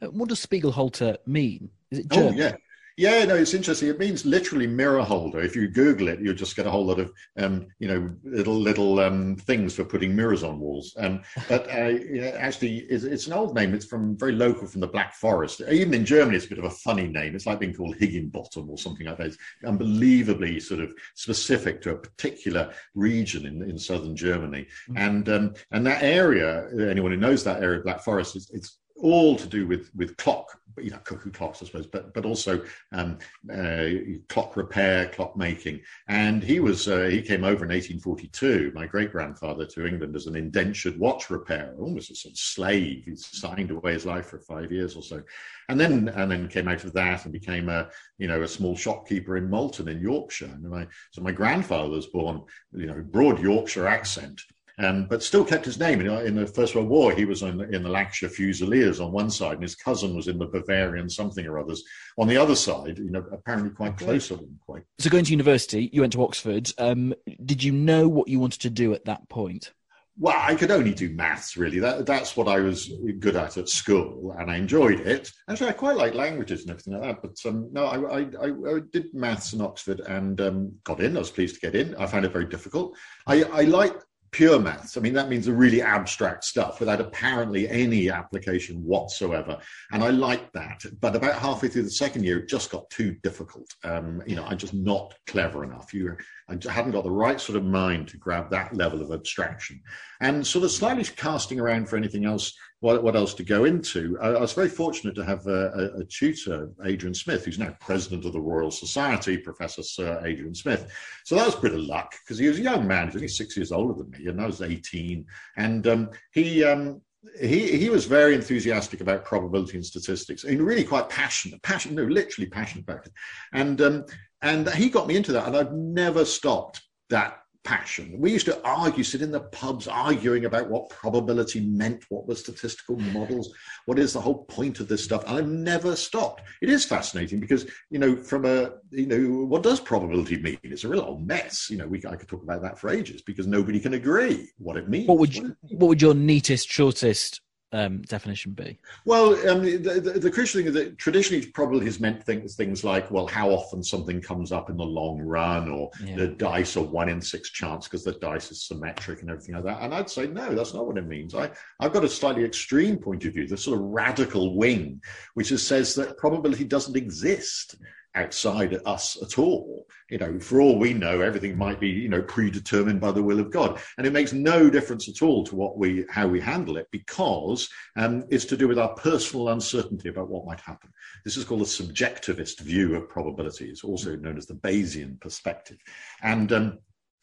[0.00, 1.70] Uh, what does Spiegelhalter mean?
[1.90, 2.34] Is it German?
[2.34, 2.54] Oh yeah,
[2.96, 3.88] yeah, no, it's interesting.
[3.88, 5.40] It means literally mirror holder.
[5.40, 8.54] If you Google it, you'll just get a whole lot of, um, you know, little
[8.54, 10.94] little um, things for putting mirrors on walls.
[10.98, 13.74] Um, but uh, you know, actually, it's, it's, an old name.
[13.74, 15.62] It's from very local from the Black Forest.
[15.70, 17.34] Even in Germany, it's a bit of a funny name.
[17.34, 19.28] It's like being called Higginbottom or something like that.
[19.28, 24.66] It's unbelievably sort of specific to a particular region in, in southern Germany.
[24.90, 24.96] Mm-hmm.
[24.96, 28.78] And um, and that area, anyone who knows that area of Black Forest, it's, it's
[29.02, 32.62] all to do with with clock you know, cuckoo clocks, I suppose, but but also
[32.92, 33.18] um,
[33.52, 33.86] uh,
[34.28, 35.80] clock repair, clock making.
[36.08, 40.26] And he was uh, he came over in 1842, my great grandfather, to England as
[40.26, 43.04] an indentured watch repairer, almost a sort of slave.
[43.04, 45.22] He signed away his life for five years or so,
[45.68, 47.88] and then and then came out of that and became a
[48.18, 50.46] you know a small shopkeeper in Malton in Yorkshire.
[50.46, 54.40] And my, so my grandfather was born, you know, broad Yorkshire accent
[54.82, 56.00] um, but still kept his name.
[56.00, 59.54] In, the First World War, he was in, in, the Lancashire Fusiliers on one side,
[59.54, 61.82] and his cousin was in the Bavarian something or others
[62.18, 62.98] on the other side.
[62.98, 64.58] You know, apparently quite close to them.
[64.66, 64.82] Quite.
[64.98, 66.72] So, going to university, you went to Oxford.
[66.78, 67.14] Um,
[67.44, 69.72] did you know what you wanted to do at that point?
[70.18, 71.78] Well, I could only do maths, really.
[71.78, 75.30] That, that's what I was good at at school, and I enjoyed it.
[75.48, 77.22] Actually, I quite like languages and everything like that.
[77.22, 81.16] But um, no, I, I, I, did maths in Oxford and um, got in.
[81.16, 81.94] I was pleased to get in.
[81.94, 82.94] I found it very difficult.
[83.26, 83.94] I, I like
[84.32, 84.96] pure maths.
[84.96, 89.58] I mean, that means the really abstract stuff without apparently any application whatsoever.
[89.92, 90.82] And I liked that.
[91.00, 93.68] But about halfway through the second year, it just got too difficult.
[93.84, 95.92] Um, you know, I'm just not clever enough.
[95.92, 96.16] You,
[96.48, 99.82] I hadn't got the right sort of mind to grab that level of abstraction.
[100.20, 104.18] And sort of slightly casting around for anything else what, what else to go into.
[104.20, 107.76] I, I was very fortunate to have a, a, a, tutor, Adrian Smith, who's now
[107.78, 110.92] president of the Royal Society, Professor Sir Adrian Smith.
[111.24, 113.06] So that was a bit of luck because he was a young man.
[113.06, 115.24] He's only six years older than me, and I was 18.
[115.56, 117.00] And um, he, um,
[117.40, 122.12] he he was very enthusiastic about probability and statistics and really quite passionate, passionate, no,
[122.12, 123.12] literally passionate about it.
[123.52, 124.06] And um,
[124.42, 128.14] and he got me into that, and I've never stopped that passion.
[128.18, 132.34] We used to argue, sit in the pubs arguing about what probability meant, what were
[132.34, 133.54] statistical models,
[133.86, 135.24] what is the whole point of this stuff.
[135.26, 136.42] And I've never stopped.
[136.60, 140.58] It is fascinating because, you know, from a, you know, what does probability mean?
[140.62, 141.68] It's a real old mess.
[141.70, 144.76] You know, we, I could talk about that for ages because nobody can agree what
[144.76, 145.08] it means.
[145.08, 147.40] What would, you, what would your neatest, shortest
[147.72, 148.78] um, definition be?
[149.04, 152.84] Well, um, the, the, the, crucial thing is that traditionally probably has meant things, things
[152.84, 156.16] like, well, how often something comes up in the long run, or yeah.
[156.16, 159.64] the dice are one in six chance because the dice is symmetric and everything like
[159.64, 159.82] that.
[159.82, 161.34] And I'd say, no, that's not what it means.
[161.34, 165.00] I, I've got a slightly extreme point of view, the sort of radical wing,
[165.34, 167.76] which is, says that probability doesn't exist
[168.14, 169.86] outside us at all.
[170.10, 173.40] You know, for all we know, everything might be, you know, predetermined by the will
[173.40, 173.80] of God.
[173.96, 177.68] And it makes no difference at all to what we, how we handle it because
[177.96, 180.90] um, it's to do with our personal uncertainty about what might happen.
[181.24, 183.70] This is called a subjectivist view of probability.
[183.70, 185.78] It's also known as the Bayesian perspective.
[186.22, 186.78] And um,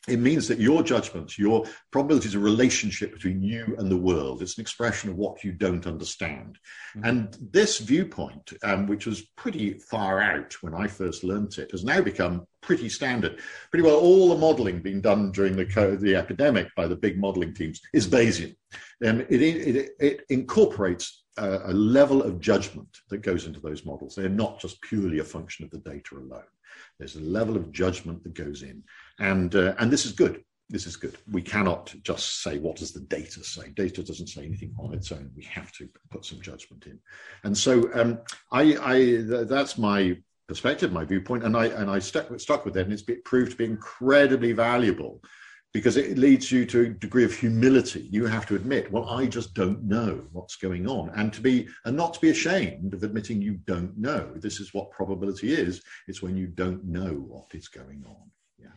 [0.07, 4.41] it means that your judgment, your probability is a relationship between you and the world.
[4.41, 6.57] It's an expression of what you don't understand.
[6.95, 7.05] Mm-hmm.
[7.07, 11.83] And this viewpoint, um, which was pretty far out when I first learnt it, has
[11.83, 13.39] now become pretty standard.
[13.71, 17.53] Pretty well all the modeling being done during the, the epidemic by the big modeling
[17.53, 18.55] teams is Bayesian.
[19.05, 24.15] Um, it, it, it incorporates a, a level of judgment that goes into those models.
[24.15, 26.43] They're not just purely a function of the data alone.
[26.97, 28.83] There's a level of judgment that goes in.
[29.19, 30.43] And, uh, and this is good.
[30.69, 31.17] This is good.
[31.31, 33.69] We cannot just say, what does the data say?
[33.69, 35.31] Data doesn't say anything on its own.
[35.35, 36.99] We have to put some judgment in.
[37.43, 38.19] And so um,
[38.51, 42.85] I, I, that's my perspective, my viewpoint, and I, and I stuck, stuck with it,
[42.85, 45.21] and it's proved to be incredibly valuable
[45.73, 48.07] because it leads you to a degree of humility.
[48.11, 51.67] You have to admit, well, I just don't know what's going on, and to be
[51.85, 54.31] and not to be ashamed of admitting you don't know.
[54.35, 55.81] This is what probability is.
[56.07, 58.31] It's when you don't know what is going on.
[58.57, 58.67] Yeah.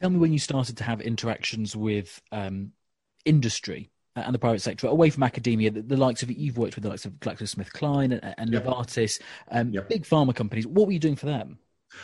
[0.00, 2.72] Tell me when you started to have interactions with um,
[3.24, 6.84] industry and the private sector, away from academia, the, the, likes of you've worked with
[6.84, 8.64] the likes of GlaxoSmithKline and, and yep.
[8.64, 9.88] Novartis, um, yep.
[9.88, 10.66] big pharma companies.
[10.66, 11.58] What were you doing for them?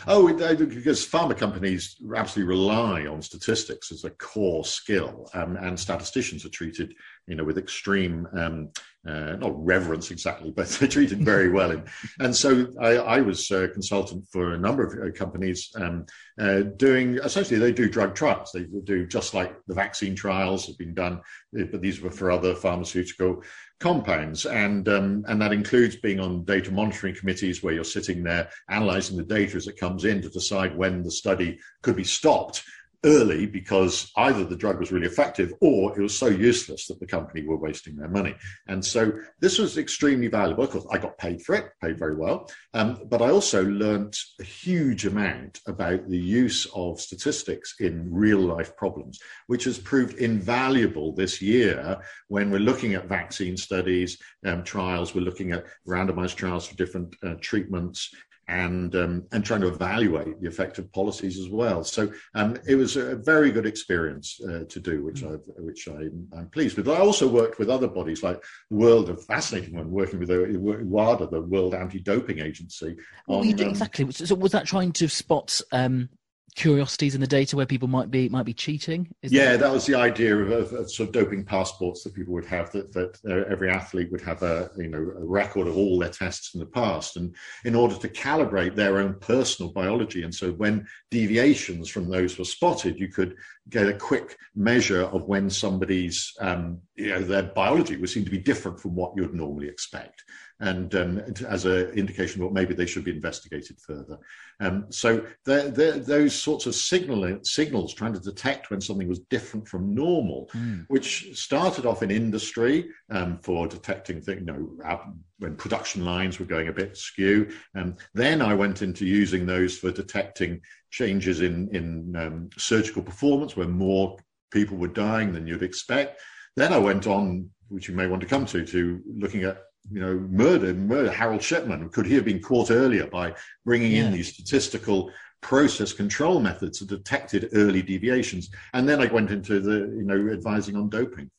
[0.07, 6.45] Oh, because pharma companies absolutely rely on statistics as a core skill, um, and statisticians
[6.45, 6.95] are treated,
[7.27, 8.71] you know, with extreme um,
[9.07, 11.71] uh, not reverence exactly, but they're treated very well.
[11.71, 11.85] In,
[12.19, 16.07] and so I, I was a consultant for a number of uh, companies um,
[16.39, 18.51] uh, doing essentially they do drug trials.
[18.53, 21.21] They do just like the vaccine trials have been done,
[21.53, 23.43] but these were for other pharmaceutical
[23.81, 28.49] compounds, and um, and that includes being on data monitoring committees where you're sitting there
[28.69, 32.63] analysing the data as it comes in to decide when the study could be stopped
[33.05, 37.07] early because either the drug was really effective or it was so useless that the
[37.07, 38.35] company were wasting their money.
[38.69, 40.65] And so this was extremely valuable.
[40.65, 42.51] Of course, I got paid for it, paid very well.
[42.75, 48.41] Um, but I also learnt a huge amount about the use of statistics in real
[48.41, 54.63] life problems, which has proved invaluable this year when we're looking at vaccine studies, um,
[54.63, 58.11] trials, we're looking at randomized trials for different uh, treatments
[58.51, 61.85] and um, and trying to evaluate the effect of policies as well.
[61.85, 66.09] So um, it was a very good experience uh, to do, which I which I,
[66.37, 66.89] am pleased with.
[66.89, 70.59] I also worked with other bodies like the World, a fascinating one, working with the
[70.59, 72.97] WADA, the World Anti-Doping Agency.
[73.29, 74.11] On, um, exactly.
[74.11, 76.09] So was that trying to spot um,
[76.55, 79.09] curiosities in the data where people might be might be cheating?
[79.23, 79.61] Is yeah, that...
[79.61, 79.73] that...
[79.73, 82.71] was the idea of, of, of, sort of doping passports that people would have.
[82.73, 86.11] That that uh, every athlete would have a you know a record of all their
[86.11, 87.35] tests in the past, and
[87.65, 92.45] in order to calibrate their own personal biology, and so when deviations from those were
[92.45, 93.37] spotted, you could
[93.71, 98.31] get a quick measure of when somebody's um, you know their biology would seem to
[98.31, 100.23] be different from what you'd normally expect
[100.61, 104.19] and um, as an indication that maybe they should be investigated further.
[104.61, 109.21] Um, so they're, they're, those sorts of signal, signals trying to detect when something was
[109.21, 110.85] different from normal, mm.
[110.89, 115.01] which started off in industry um, for detecting things, you know,
[115.39, 117.51] when production lines were going a bit skew.
[117.75, 123.57] And then I went into using those for detecting changes in, in um, surgical performance
[123.57, 124.17] where more
[124.51, 126.21] people were dying than you'd expect.
[126.57, 129.59] Then I went on, which you may want to come to, to looking at
[129.91, 131.89] you know, murder, murder Harold Shipman.
[131.91, 134.05] Could he have been caught earlier by bringing yeah.
[134.05, 138.51] in these statistical process control methods that detected early deviations?
[138.75, 141.31] And then I went into the, you know, advising on doping.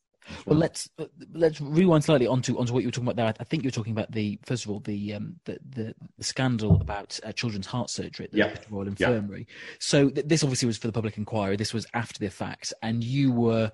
[0.45, 3.33] Well, let's uh, let's rewind slightly onto onto what you were talking about there.
[3.39, 6.23] I think you were talking about the first of all the um, the, the, the
[6.23, 8.65] scandal about uh, children's heart surgery at the yep.
[8.69, 9.47] Royal Infirmary.
[9.47, 9.47] Yep.
[9.79, 11.55] So th- this obviously was for the public inquiry.
[11.55, 13.71] This was after the fact, and you were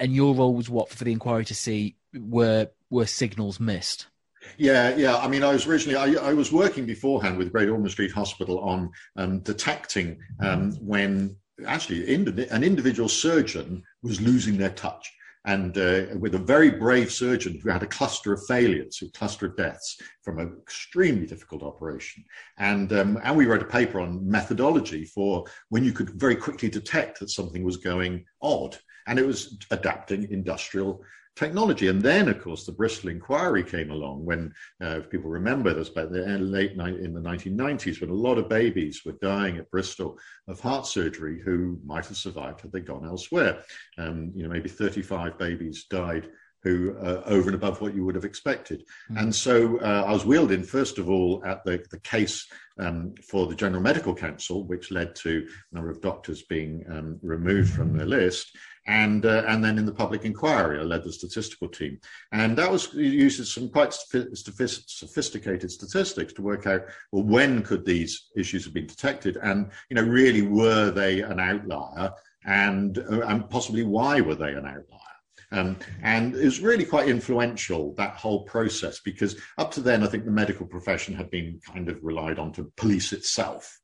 [0.00, 4.06] and your role was what for the inquiry to see were were signals missed?
[4.58, 5.16] Yeah, yeah.
[5.16, 8.60] I mean, I was originally I, I was working beforehand with Great Ormond Street Hospital
[8.60, 15.12] on um, detecting um, when actually an individual surgeon was losing their touch.
[15.46, 19.46] And uh, with a very brave surgeon who had a cluster of failures, a cluster
[19.46, 22.24] of deaths from an extremely difficult operation.
[22.56, 26.70] And, um, and we wrote a paper on methodology for when you could very quickly
[26.70, 28.78] detect that something was going odd.
[29.06, 31.02] And it was adapting industrial
[31.36, 31.88] technology.
[31.88, 35.88] And then, of course, the Bristol inquiry came along when, uh, if people remember this,
[35.88, 40.18] back the late in the 1990s, when a lot of babies were dying at Bristol
[40.48, 43.62] of heart surgery who might have survived had they gone elsewhere.
[43.98, 46.28] Um, you know, maybe 35 babies died
[46.64, 48.84] who uh, over and above what you would have expected.
[49.10, 49.22] Mm.
[49.22, 52.46] And so uh, I was wheeled in, first of all, at the, the case
[52.80, 57.18] um, for the General Medical Council, which led to a number of doctors being um,
[57.22, 61.12] removed from the list and uh, and then in the public inquiry, I led the
[61.12, 61.98] statistical team,
[62.32, 68.30] and that was used some quite sophisticated statistics to work out well when could these
[68.36, 72.12] issues have been detected, and you know really were they an outlier,
[72.44, 75.00] and uh, and possibly why were they an outlier.
[75.52, 80.08] Um, and it was really quite influential that whole process because up to then I
[80.08, 83.78] think the medical profession had been kind of relied on to police itself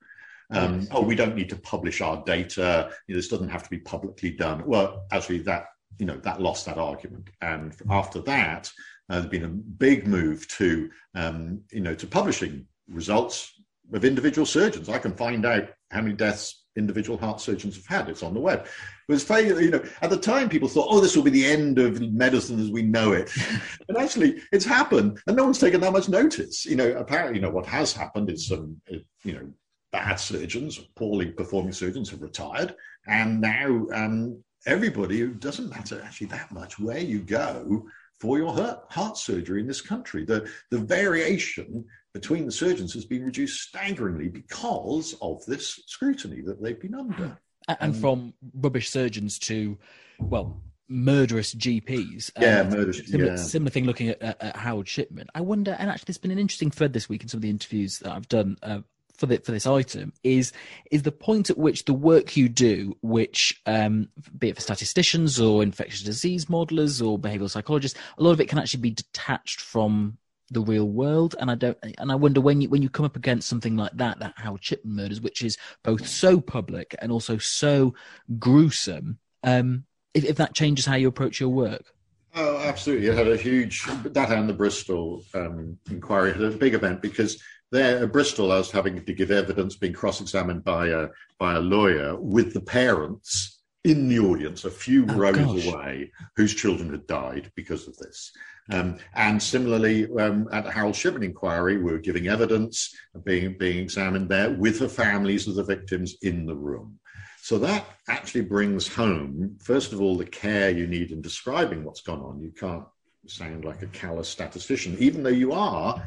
[0.50, 2.90] um, oh, we don't need to publish our data.
[3.06, 4.64] You know, this doesn't have to be publicly done.
[4.66, 5.66] Well, actually, that
[5.98, 7.30] you know that lost that argument.
[7.40, 8.70] And after that,
[9.08, 13.52] uh, there's been a big move to um, you know to publishing results
[13.92, 14.88] of individual surgeons.
[14.88, 18.08] I can find out how many deaths individual heart surgeons have had.
[18.08, 18.66] It's on the web.
[19.08, 21.78] It was you know, at the time people thought, oh, this will be the end
[21.78, 23.32] of medicine as we know it.
[23.88, 26.64] but actually, it's happened, and no one's taken that much notice.
[26.64, 28.80] You know, apparently, you know, what has happened is some,
[29.24, 29.48] you know,
[29.92, 32.74] bad surgeons, poorly performing surgeons have retired,
[33.06, 37.86] and now um, everybody, it doesn't matter actually that much where you go
[38.20, 40.24] for your heart, heart surgery in this country.
[40.24, 46.62] The, the variation between the surgeons has been reduced staggeringly because of this scrutiny that
[46.62, 47.38] they've been under.
[47.68, 49.78] And um, from rubbish surgeons to,
[50.18, 52.32] well, murderous GPs.
[52.38, 53.06] Yeah, um, murderous.
[53.06, 53.36] Similar, yeah.
[53.36, 55.28] similar thing looking at, at, at, Harold Shipman.
[55.34, 57.50] I wonder, and actually, there's been an interesting thread this week in some of the
[57.50, 58.80] interviews that I've done uh,
[59.20, 60.52] for the, for this item is
[60.90, 65.38] is the point at which the work you do, which um, be it for statisticians
[65.38, 69.60] or infectious disease modelers or behavioral psychologists, a lot of it can actually be detached
[69.60, 70.16] from
[70.50, 71.36] the real world.
[71.38, 73.92] And I don't, and I wonder when you when you come up against something like
[73.94, 77.94] that, that Harold Shipman murders, which is both so public and also so
[78.38, 81.92] gruesome, um, if, if that changes how you approach your work.
[82.34, 83.08] Oh, absolutely!
[83.08, 87.42] It had a huge that and the Bristol um, inquiry had a big event because
[87.70, 91.08] there at Bristol, I was having to give evidence, being cross-examined by a
[91.38, 95.66] by a lawyer with the parents in the audience, a few oh, rows gosh.
[95.66, 98.30] away, whose children had died because of this.
[98.70, 102.94] Um, and similarly, um, at the Harold Shipman inquiry, we were giving evidence,
[103.24, 106.98] being being examined there with the families of the victims in the room.
[107.42, 112.02] So that actually brings home, first of all, the care you need in describing what's
[112.02, 112.40] gone on.
[112.40, 112.84] You can't
[113.26, 116.04] sound like a callous statistician, even though you are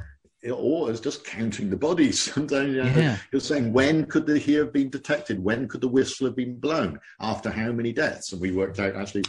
[0.51, 2.21] or as just counting the bodies.
[2.33, 3.17] Sometimes you know, yeah.
[3.31, 5.43] you're saying, when could the here have been detected?
[5.43, 6.99] When could the whistle have been blown?
[7.19, 8.31] After how many deaths?
[8.31, 9.23] And we worked out actually,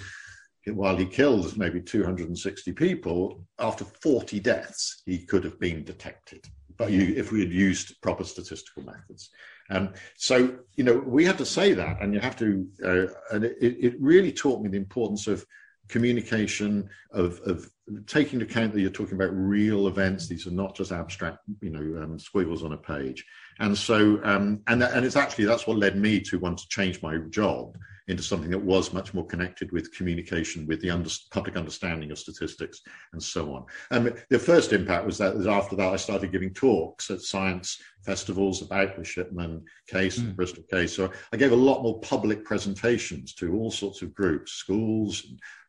[0.67, 6.47] while he killed maybe 260 people, after 40 deaths, he could have been detected.
[6.77, 9.31] But you, if we had used proper statistical methods.
[9.71, 13.45] Um, so, you know, we had to say that, and you have to, uh, and
[13.45, 15.47] it, it really taught me the importance of
[15.89, 17.71] communication of, of
[18.07, 21.71] taking into account that you're talking about real events these are not just abstract you
[21.71, 23.25] know um, squiggles on a page
[23.61, 27.03] and so um, and and it's actually that's what led me to want to change
[27.03, 27.77] my job
[28.09, 32.19] into something that was much more connected with communication, with the under, public understanding of
[32.19, 32.83] statistics,
[33.13, 33.65] and so on.
[33.91, 38.61] And the first impact was that, after that I started giving talks at science festivals
[38.61, 40.27] about the Shipman case, mm.
[40.27, 40.95] the Bristol case.
[40.95, 45.25] So I gave a lot more public presentations to all sorts of groups, schools,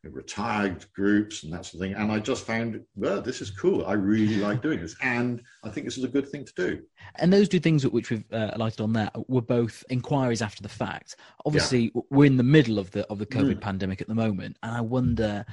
[0.09, 1.93] retired groups, and that sort of thing.
[1.93, 3.85] And I just found, well, this is cool.
[3.85, 6.81] I really like doing this, and I think this is a good thing to do.
[7.15, 10.69] And those two things which we've uh, alighted on there were both inquiries after the
[10.69, 11.15] fact.
[11.45, 12.01] Obviously, yeah.
[12.09, 13.61] we're in the middle of the of the COVID mm.
[13.61, 15.45] pandemic at the moment, and I wonder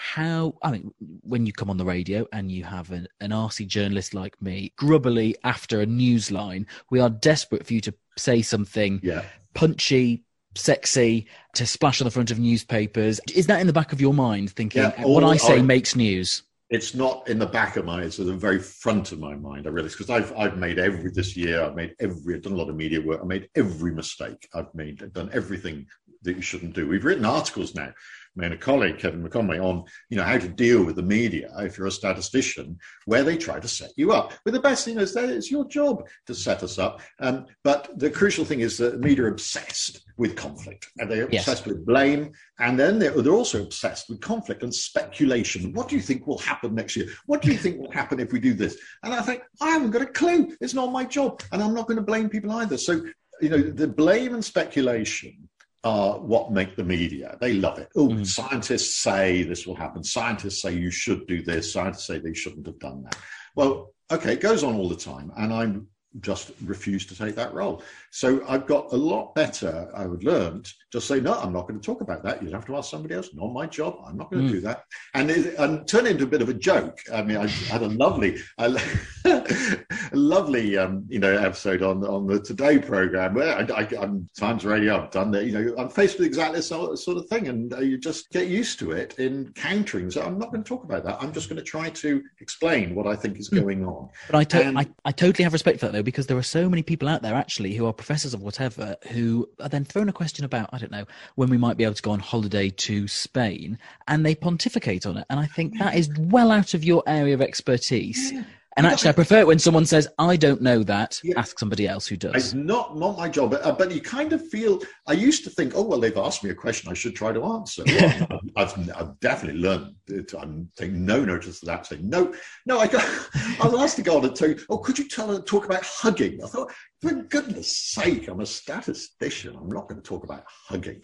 [0.00, 0.90] how i mean
[1.20, 4.72] when you come on the radio and you have an, an rc journalist like me
[4.76, 9.22] grubbily after a news line we are desperate for you to say something yeah.
[9.52, 13.20] punchy sexy to splash on the front of newspapers.
[13.34, 15.62] Is that in the back of your mind thinking yeah, all, what i say I,
[15.62, 16.42] makes news?
[16.70, 19.66] It's not in the back of my it's at the very front of my mind
[19.66, 22.56] i realize because i've i've made every this year i've made every i've done a
[22.56, 25.86] lot of media work i made every mistake i've made I've done everything
[26.22, 26.86] that you shouldn't do.
[26.86, 27.92] We've written articles now
[28.36, 31.50] me and a colleague, Kevin McConway, on you know how to deal with the media
[31.58, 34.32] if you're a statistician, where they try to set you up.
[34.44, 37.00] But the best thing is that it's your job to set us up.
[37.18, 41.24] Um, but the crucial thing is that the media are obsessed with conflict, and they're
[41.24, 45.72] obsessed with blame, and then they're, they're also obsessed with conflict and speculation.
[45.72, 47.08] What do you think will happen next year?
[47.26, 48.78] What do you think will happen if we do this?
[49.02, 50.56] And I think I haven't got a clue.
[50.60, 52.78] It's not my job, and I'm not going to blame people either.
[52.78, 53.02] So
[53.40, 55.48] you know the blame and speculation
[55.84, 57.36] are what make the media.
[57.40, 57.88] They love it.
[57.96, 58.26] Oh, mm.
[58.26, 60.04] scientists say this will happen.
[60.04, 61.72] Scientists say you should do this.
[61.72, 63.16] Scientists say they shouldn't have done that.
[63.54, 65.32] Well, okay, it goes on all the time.
[65.36, 65.86] And I'm
[66.20, 67.82] just refused to take that role.
[68.10, 71.78] So I've got a lot better, I would learn, just say, no, I'm not going
[71.78, 72.42] to talk about that.
[72.42, 73.28] You'll have to ask somebody else.
[73.32, 73.98] Not my job.
[74.04, 74.54] I'm not going to mm.
[74.54, 74.84] do that.
[75.14, 76.98] And, it, and turn it into a bit of a joke.
[77.12, 78.76] I mean, I had a lovely, a
[80.12, 85.00] lovely, um, you know, episode on, on the Today program where I, am Times Radio,
[85.00, 87.46] I've done that, you know, I'm faced with exactly this sort of thing.
[87.46, 90.10] And uh, you just get used to it in countering.
[90.10, 91.18] So I'm not going to talk about that.
[91.22, 93.60] I'm just going to try to explain what I think is mm.
[93.60, 94.08] going on.
[94.28, 96.42] But I, to- and, I, I totally have respect for that though, because there are
[96.42, 100.08] so many people out there actually who are professors of whatever who are then thrown
[100.08, 102.70] a question about, I don't know, when we might be able to go on holiday
[102.70, 103.78] to Spain
[104.08, 105.26] and they pontificate on it.
[105.30, 108.32] And I think that is well out of your area of expertise.
[108.76, 111.38] And actually, I prefer it when someone says, "I don't know that." Yeah.
[111.38, 112.34] Ask somebody else who does.
[112.34, 114.80] It's not not my job, but, uh, but you kind of feel.
[115.08, 117.44] I used to think, "Oh well, they've asked me a question, I should try to
[117.44, 119.96] answer." Well, I've, I've, definitely learned.
[120.06, 120.32] It.
[120.38, 121.86] I'm taking no notice of that.
[121.86, 122.32] Saying no,
[122.64, 122.78] no.
[122.78, 123.02] I got.
[123.60, 124.58] I was asked to go on and tell you.
[124.68, 126.42] Oh, could you tell talk about hugging?
[126.42, 129.56] I thought for goodness sake, I'm a statistician.
[129.56, 131.02] I'm not going to talk about hugging.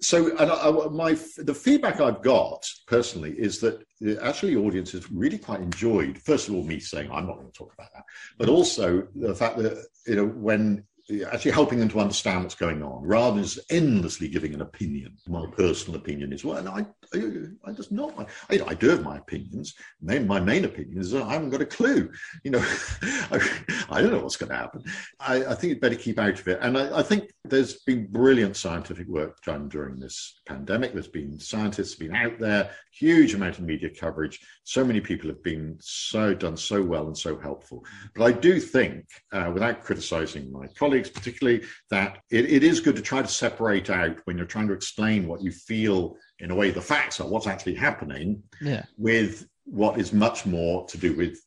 [0.00, 5.38] So, and I, my the feedback I've got personally is that uh, actually audiences really
[5.38, 6.18] quite enjoyed.
[6.18, 8.04] First of all, me saying I'm not going to talk about that,
[8.36, 10.84] but also the fact that you know when
[11.26, 15.16] actually helping them to understand what's going on rather than just endlessly giving an opinion.
[15.26, 17.22] My personal opinion is, well, I, I,
[17.64, 18.28] I just not.
[18.50, 19.74] I, I, do have my opinions.
[20.02, 22.10] My, main opinion is I haven't got a clue.
[22.44, 22.64] You know,
[23.30, 24.84] I, don't know what's going to happen.
[25.18, 26.58] I, I think you'd better keep out of it.
[26.60, 30.92] And I, think there's been brilliant scientific work done during this pandemic.
[30.92, 34.40] There's been scientists been out there, huge amount of media coverage.
[34.64, 37.84] So many people have been so done so well and so helpful.
[38.14, 42.96] But I do think, uh, without criticizing my colleagues particularly, that it, it is good
[42.96, 46.54] to try to separate out when you're trying to explain what you feel in a
[46.54, 48.84] way the facts are what's actually happening yeah.
[48.96, 51.38] with what is much more to do with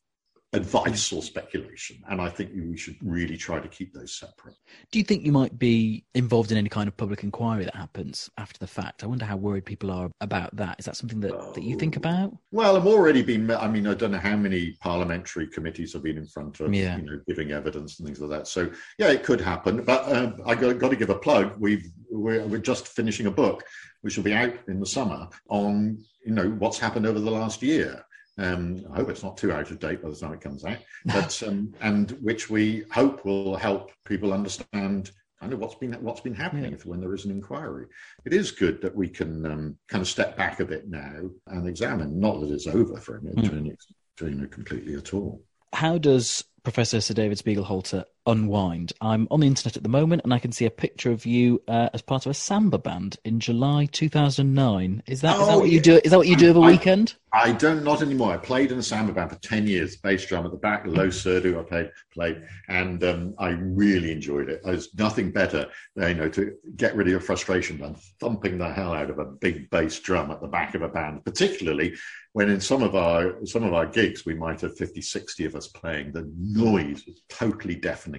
[0.54, 2.02] advice or speculation.
[2.08, 4.54] And I think we should really try to keep those separate.
[4.90, 8.28] Do you think you might be involved in any kind of public inquiry that happens
[8.36, 9.02] after the fact?
[9.02, 10.76] I wonder how worried people are about that.
[10.78, 12.36] Is that something that, oh, that you think about?
[12.50, 16.18] Well, I've already been, I mean, I don't know how many parliamentary committees have been
[16.18, 16.98] in front of, yeah.
[16.98, 18.46] you know, giving evidence and things like that.
[18.46, 19.82] So, yeah, it could happen.
[19.84, 21.54] But uh, I got, got to give a plug.
[21.58, 23.64] We've, we're, we're just finishing a book,
[24.02, 27.62] which will be out in the summer on, you know, what's happened over the last
[27.62, 28.04] year.
[28.38, 30.78] Um, I hope it's not too out of date by the time it comes out,
[31.06, 35.10] but um, and which we hope will help people understand
[35.42, 36.78] kind of what's been what's been happening yeah.
[36.84, 37.86] when there is an inquiry.
[38.24, 41.68] It is good that we can um, kind of step back a bit now and
[41.68, 42.18] examine.
[42.18, 43.76] Not that it's over for him, mm.
[44.18, 45.42] to, you know, completely at all.
[45.72, 48.92] How does Professor Sir David Spiegelhalter unwind.
[49.00, 51.62] I'm on the internet at the moment and I can see a picture of you
[51.68, 55.02] uh, as part of a samba band in July 2009.
[55.06, 55.72] Is that, oh, is that what yeah.
[55.72, 56.00] you do?
[56.04, 57.14] Is that what you do over a weekend?
[57.34, 58.32] I don't, not anymore.
[58.32, 61.08] I played in a samba band for 10 years, bass drum at the back, low
[61.08, 64.60] surdo I played, played and um, I really enjoyed it.
[64.62, 65.66] There's nothing better,
[65.96, 69.24] you know, to get rid of your frustration than thumping the hell out of a
[69.24, 71.94] big bass drum at the back of a band, particularly
[72.32, 75.54] when in some of our some of our gigs we might have 50 60 of
[75.54, 78.11] us playing the noise was totally deafening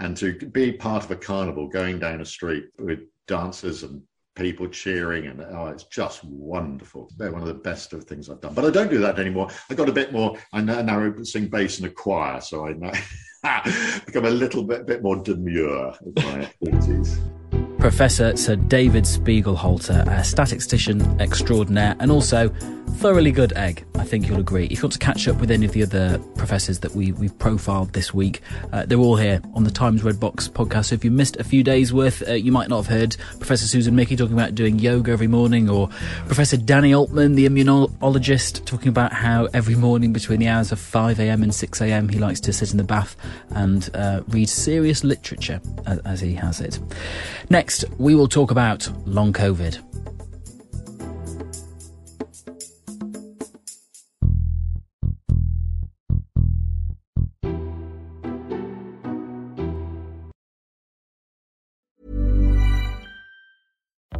[0.00, 4.02] and to be part of a carnival going down a street with dancers and
[4.34, 7.08] people cheering and oh it's just wonderful.
[7.16, 8.54] They're one of the best of things i've done.
[8.54, 9.48] But i don't do that anymore.
[9.70, 12.72] I got a bit more i now sing bass in a choir so i
[14.06, 17.18] become a little bit, bit more demure with my activities
[17.78, 22.48] Professor Sir David Spiegelhalter, a statistician extraordinaire, and also
[22.86, 23.84] thoroughly good egg.
[23.96, 24.66] I think you'll agree.
[24.66, 27.36] If you want to catch up with any of the other professors that we, we've
[27.38, 30.86] profiled this week, uh, they're all here on the Times Red Box podcast.
[30.86, 33.66] So if you missed a few days worth, uh, you might not have heard Professor
[33.66, 35.88] Susan Michie talking about doing yoga every morning, or
[36.26, 41.42] Professor Danny Altmann, the immunologist, talking about how every morning between the hours of 5am
[41.42, 43.16] and 6am he likes to sit in the bath
[43.50, 46.78] and uh, read serious literature, as, as he has it.
[47.48, 50.13] Next, we will talk about long COVID.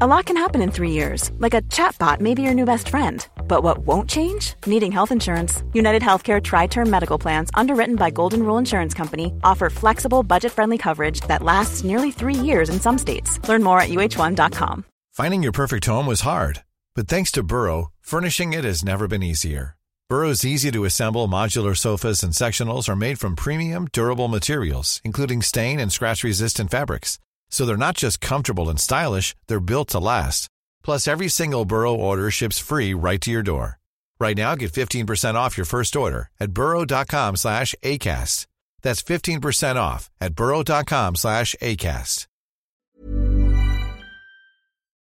[0.04, 2.90] A lot can happen in three years, like a chatbot may be your new best
[2.90, 3.26] friend.
[3.48, 4.52] But what won't change?
[4.66, 5.62] Needing health insurance.
[5.72, 10.52] United Healthcare Tri Term Medical Plans, underwritten by Golden Rule Insurance Company, offer flexible, budget
[10.52, 13.38] friendly coverage that lasts nearly three years in some states.
[13.48, 14.84] Learn more at uh1.com.
[15.12, 19.22] Finding your perfect home was hard, but thanks to Burrow, furnishing it has never been
[19.22, 19.74] easier.
[20.10, 25.40] Burrow's easy to assemble modular sofas and sectionals are made from premium, durable materials, including
[25.40, 27.18] stain and scratch resistant fabrics.
[27.54, 30.48] So they're not just comfortable and stylish, they're built to last.
[30.82, 33.78] Plus, every single Burrow order ships free right to your door.
[34.18, 38.46] Right now, get 15% off your first order at burrow.com slash ACAST.
[38.82, 42.26] That's 15% off at burrow.com slash ACAST.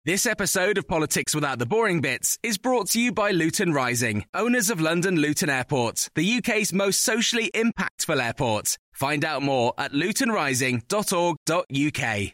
[0.05, 4.27] This episode of Politics Without the Boring Bits is brought to you by Luton Rising,
[4.35, 8.77] owners of London Luton Airport, the UK's most socially impactful airport.
[8.95, 12.33] Find out more at lutonrising.org.uk.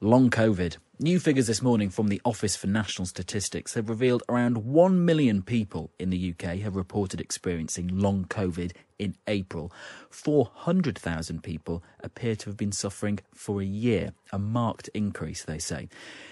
[0.00, 0.76] Long COVID.
[1.00, 5.42] New figures this morning from the Office for National Statistics have revealed around 1 million
[5.42, 9.72] people in the UK have reported experiencing long COVID in April.
[10.10, 15.88] 400,000 people appear to have been suffering for a year, a marked increase, they say.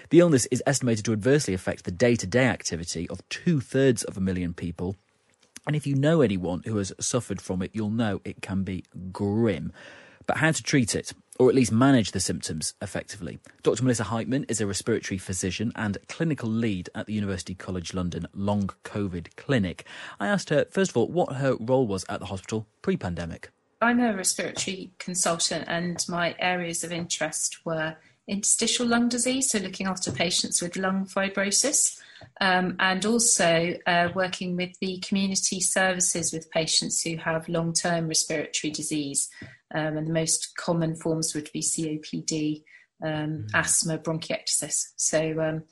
[0.09, 4.03] The illness is estimated to adversely affect the day to day activity of two thirds
[4.03, 4.95] of a million people.
[5.67, 8.85] And if you know anyone who has suffered from it, you'll know it can be
[9.11, 9.73] grim.
[10.25, 11.13] But how to treat it?
[11.39, 13.39] or at least manage the symptoms effectively.
[13.63, 13.83] Dr.
[13.83, 18.69] Melissa Heightman is a respiratory physician and clinical lead at the University College London Long
[18.83, 19.85] COVID Clinic.
[20.19, 23.51] I asked her, first of all, what her role was at the hospital pre pandemic.
[23.81, 27.95] I'm a respiratory consultant, and my areas of interest were
[28.27, 32.01] interstitial lung disease, so looking after patients with lung fibrosis,
[32.41, 38.07] um, and also uh, working with the community services with patients who have long term
[38.07, 39.29] respiratory disease.
[39.73, 42.63] Um, and the most common forms would be COPD,
[43.03, 43.49] um, mm.
[43.53, 44.93] asthma, bronchiectasis.
[44.95, 45.63] So, um,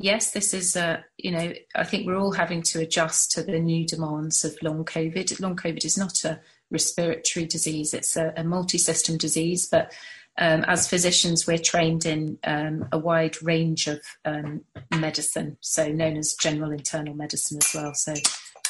[0.00, 3.60] yes, this is, uh, you know, I think we're all having to adjust to the
[3.60, 5.40] new demands of long COVID.
[5.40, 6.40] Long COVID is not a
[6.72, 9.92] respiratory disease, it's a, a multi system disease, but
[10.40, 16.16] um, as physicians, we're trained in um, a wide range of um, medicine, so known
[16.16, 17.92] as general internal medicine as well.
[17.94, 18.14] So,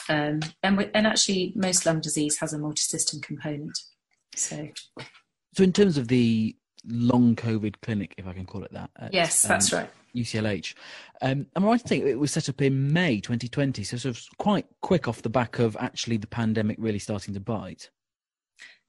[0.09, 3.79] um, and, we, and actually, most lung disease has a multi-system component.
[4.35, 4.68] So,
[5.55, 9.14] so in terms of the long COVID clinic, if I can call it that, at,
[9.14, 9.91] yes, that's um, right.
[10.12, 10.75] UCLH.
[11.23, 13.85] Um, am I right to think it was set up in May 2020?
[13.85, 17.41] So, sort of quite quick off the back of actually the pandemic really starting to
[17.41, 17.91] bite.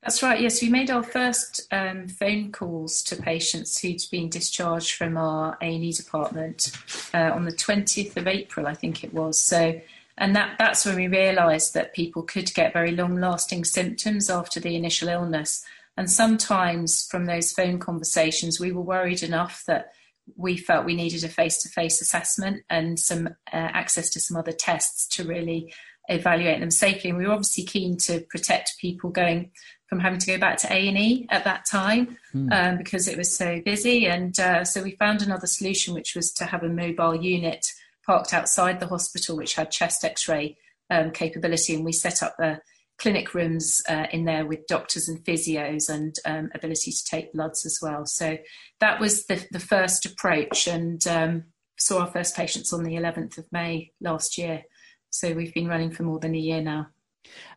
[0.04, 0.42] That's right.
[0.42, 5.60] Yes, we made our first um, phone calls to patients who'd been discharged from our
[5.62, 6.72] A&E department
[7.14, 9.40] uh, on the 20th of April, I think it was.
[9.40, 9.80] So,
[10.18, 14.76] and that that's when we realised that people could get very long-lasting symptoms after the
[14.76, 15.64] initial illness.
[15.96, 19.92] And sometimes from those phone conversations, we were worried enough that
[20.36, 25.08] we felt we needed a face-to-face assessment and some uh, access to some other tests
[25.16, 25.72] to really
[26.08, 27.12] evaluate them safely.
[27.12, 29.52] And we were obviously keen to protect people going
[29.92, 32.50] from having to go back to A&E at that time mm.
[32.54, 34.08] um, because it was so busy.
[34.08, 37.68] And uh, so we found another solution, which was to have a mobile unit
[38.06, 40.56] parked outside the hospital, which had chest x-ray
[40.90, 41.76] um, capability.
[41.76, 42.62] And we set up the
[43.00, 47.66] clinic rooms uh, in there with doctors and physios and um, ability to take bloods
[47.66, 48.06] as well.
[48.06, 48.38] So
[48.80, 51.44] that was the, the first approach and um,
[51.78, 54.64] saw our first patients on the 11th of May last year.
[55.10, 56.88] So we've been running for more than a year now.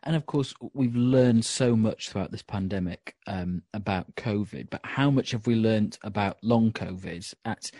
[0.03, 4.69] And of course, we've learned so much throughout this pandemic um, about COVID.
[4.69, 7.71] But how much have we learned about long COVID at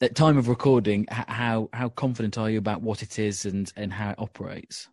[0.00, 1.06] at time of recording?
[1.10, 4.88] How how confident are you about what it is and and how it operates?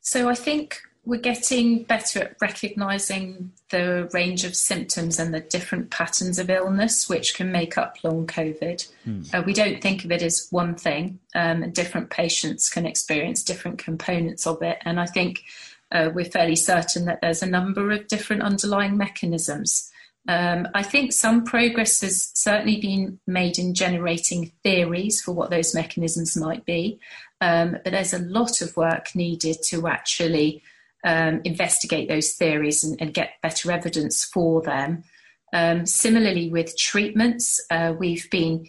[0.00, 5.90] So I think we're getting better at recognizing the range of symptoms and the different
[5.90, 8.88] patterns of illness which can make up long COVID.
[9.04, 9.22] Hmm.
[9.32, 13.42] Uh, we don't think of it as one thing, um, and different patients can experience
[13.42, 14.78] different components of it.
[14.84, 15.42] And I think
[15.90, 19.90] uh, we're fairly certain that there's a number of different underlying mechanisms.
[20.28, 25.74] Um, I think some progress has certainly been made in generating theories for what those
[25.74, 27.00] mechanisms might be,
[27.40, 30.62] um, but there's a lot of work needed to actually
[31.04, 35.04] um, investigate those theories and, and, get better evidence for them.
[35.52, 38.68] Um, similarly, with treatments, uh, we've been,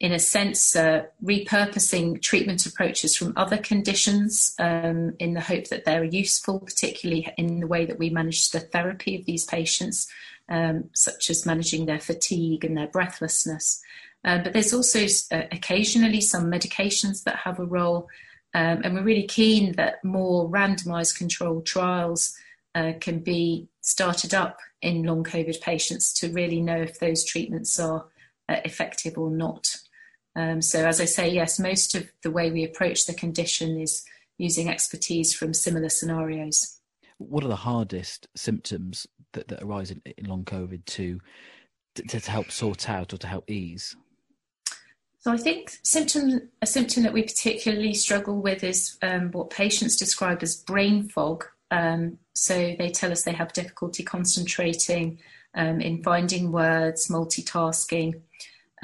[0.00, 5.84] in a sense, uh, repurposing treatment approaches from other conditions um, in the hope that
[5.84, 10.08] they're useful, particularly in the way that we manage the therapy of these patients,
[10.48, 13.82] um, such as managing their fatigue and their breathlessness.
[14.24, 18.08] Uh, but there's also uh, occasionally some medications that have a role
[18.56, 22.34] um, and we're really keen that more randomized controlled trials
[22.74, 27.78] uh, can be started up in long COVID patients to really know if those treatments
[27.78, 28.06] are
[28.48, 29.76] uh, effective or not.
[30.36, 34.02] Um, so, as I say, yes, most of the way we approach the condition is
[34.38, 36.80] using expertise from similar scenarios.
[37.18, 41.20] What are the hardest symptoms that, that arise in, in long COVID to,
[41.96, 43.94] to, to help sort out or to help ease?
[45.26, 49.96] So I think symptom a symptom that we particularly struggle with is um, what patients
[49.96, 51.44] describe as brain fog.
[51.72, 55.18] Um, so they tell us they have difficulty concentrating,
[55.56, 58.20] um, in finding words, multitasking,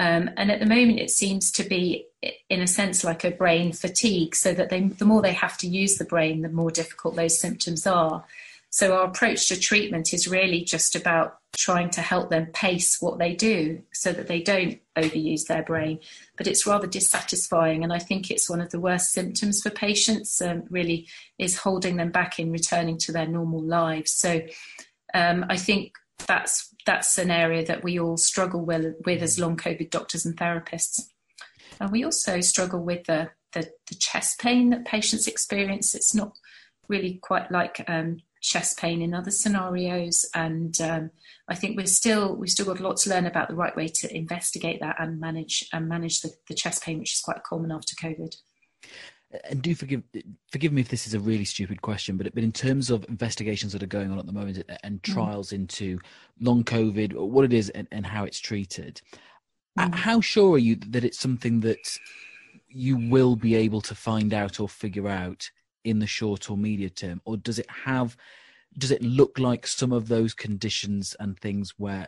[0.01, 2.07] um, and at the moment it seems to be,
[2.49, 4.35] in a sense, like a brain fatigue.
[4.35, 7.39] So that they, the more they have to use the brain, the more difficult those
[7.39, 8.25] symptoms are.
[8.73, 13.19] So our approach to treatment is really just about trying to help them pace what
[13.19, 15.99] they do so that they don't overuse their brain.
[16.37, 20.41] But it's rather dissatisfying, and I think it's one of the worst symptoms for patients.
[20.41, 21.07] Um, really,
[21.37, 24.11] is holding them back in returning to their normal lives.
[24.11, 24.41] So
[25.13, 25.93] um, I think
[26.25, 30.35] that's that's an area that we all struggle with, with as long COVID doctors and
[30.35, 30.99] therapists.
[31.79, 35.93] And we also struggle with the, the, the chest pain that patients experience.
[35.93, 36.33] It's not
[36.89, 40.29] really quite like um, chest pain in other scenarios.
[40.35, 41.09] And um,
[41.47, 43.87] I think we're still we've still got a lot to learn about the right way
[43.87, 47.71] to investigate that and manage and manage the, the chest pain, which is quite common
[47.71, 48.35] after COVID.
[49.49, 50.03] And do forgive
[50.51, 53.71] forgive me if this is a really stupid question, but but in terms of investigations
[53.73, 55.13] that are going on at the moment and mm.
[55.13, 55.53] trials mm.
[55.53, 55.99] into
[56.39, 59.01] long COVID, what it is and, and how it's treated,
[59.79, 59.95] mm.
[59.95, 61.97] how sure are you that it's something that
[62.67, 65.49] you will be able to find out or figure out
[65.83, 68.17] in the short or media term, or does it have?
[68.77, 72.07] Does it look like some of those conditions and things where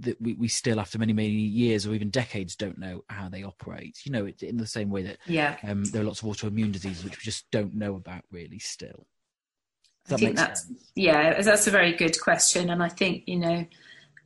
[0.00, 3.42] that we, we still after many many years or even decades don't know how they
[3.42, 6.28] operate you know it, in the same way that yeah um, there are lots of
[6.28, 9.06] autoimmune diseases which we just don't know about really still
[10.06, 10.90] Does I think that's sense?
[10.94, 13.66] yeah that's a very good question and I think you know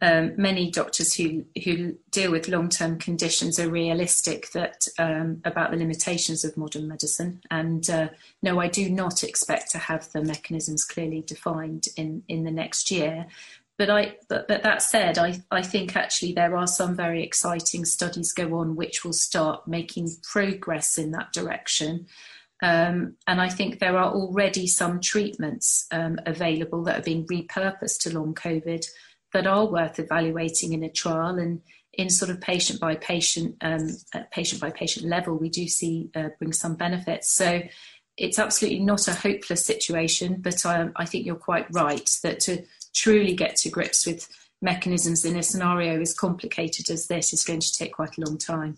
[0.03, 5.71] um, many doctors who who deal with long term conditions are realistic that um, about
[5.71, 7.41] the limitations of modern medicine.
[7.53, 8.09] And uh,
[8.43, 12.91] no, I do not expect to have the mechanisms clearly defined in in the next
[12.91, 13.27] year.
[13.79, 17.85] But I but, but that said, I, I think actually there are some very exciting
[17.85, 22.07] studies go on which will start making progress in that direction.
[22.61, 28.01] Um, and I think there are already some treatments um, available that are being repurposed
[28.03, 28.85] to long COVID
[29.33, 31.39] that are worth evaluating in a trial.
[31.39, 31.62] And
[31.95, 33.91] in sort of patient by patient um,
[34.30, 37.30] patient by patient level we do see uh, bring some benefits.
[37.30, 37.62] So
[38.16, 42.62] it's absolutely not a hopeless situation but um, I think you're quite right that to
[42.95, 44.28] truly get to grips with
[44.61, 48.39] mechanisms in a scenario as complicated as this is going to take quite a long
[48.39, 48.76] time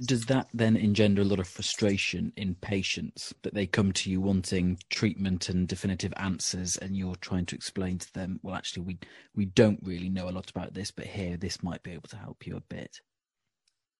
[0.00, 4.20] does that then engender a lot of frustration in patients that they come to you
[4.20, 8.98] wanting treatment and definitive answers and you're trying to explain to them well actually we
[9.34, 12.16] we don't really know a lot about this but here this might be able to
[12.16, 13.00] help you a bit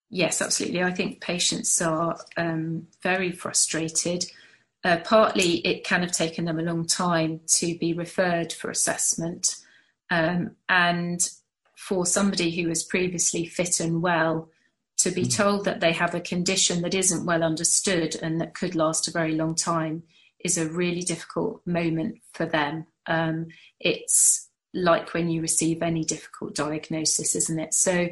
[0.09, 0.83] yes absolutely.
[0.83, 4.25] I think patients are um, very frustrated.
[4.83, 9.55] Uh, partly it can have taken them a long time to be referred for assessment
[10.11, 11.29] um, and
[11.75, 14.49] for somebody who was previously fit and well
[15.05, 15.35] to be mm.
[15.35, 19.11] told that they have a condition that isn't well understood and that could last a
[19.11, 20.01] very long time
[20.43, 22.87] is a really difficult moment for them.
[23.05, 23.47] Um,
[23.79, 27.75] it's like when you receive any difficult diagnosis, isn't it?
[27.75, 28.09] So,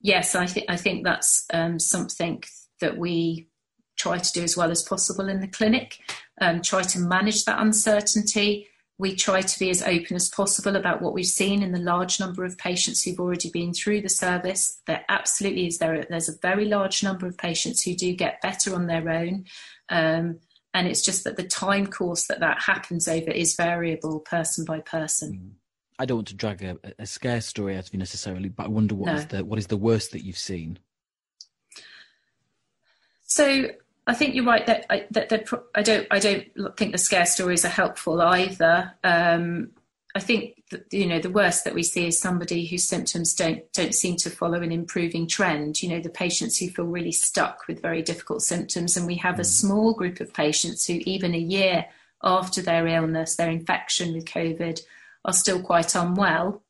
[0.00, 2.42] yes, I think I think that's um, something
[2.80, 3.48] that we
[3.96, 5.98] try to do as well as possible in the clinic.
[6.40, 8.68] Um, try to manage that uncertainty
[9.02, 12.20] we try to be as open as possible about what we've seen in the large
[12.20, 14.80] number of patients who've already been through the service.
[14.86, 16.06] There absolutely is there.
[16.08, 19.46] There's a very large number of patients who do get better on their own,
[19.88, 20.38] um,
[20.72, 24.78] and it's just that the time course that that happens over is variable person by
[24.78, 25.32] person.
[25.32, 25.50] Mm.
[25.98, 28.68] I don't want to drag a, a scare story out of you necessarily, but I
[28.68, 29.14] wonder what no.
[29.14, 30.78] is the what is the worst that you've seen.
[33.24, 33.66] So
[34.06, 37.26] I think you're right that I, that, that I don't I don't think the scare
[37.26, 38.92] stories are helpful either.
[39.04, 39.70] Um,
[40.14, 43.62] I think that, you know the worst that we see is somebody whose symptoms don't
[43.72, 45.82] don't seem to follow an improving trend.
[45.82, 49.38] You know the patients who feel really stuck with very difficult symptoms, and we have
[49.38, 49.46] a mm.
[49.46, 51.86] small group of patients who even a year
[52.24, 54.80] after their illness, their infection with COVID,
[55.24, 56.62] are still quite unwell.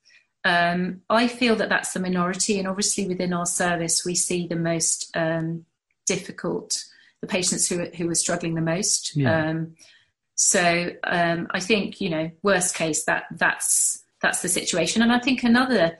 [0.45, 4.57] Um, I feel that that's the minority, and obviously within our service we see the
[4.57, 5.65] most um,
[6.05, 6.85] difficult
[7.23, 9.17] the patients who who were struggling the most.
[9.17, 9.49] Yeah.
[9.49, 9.75] Um,
[10.35, 15.21] so um, I think you know, worst case that that's that's the situation, and I
[15.21, 15.99] think another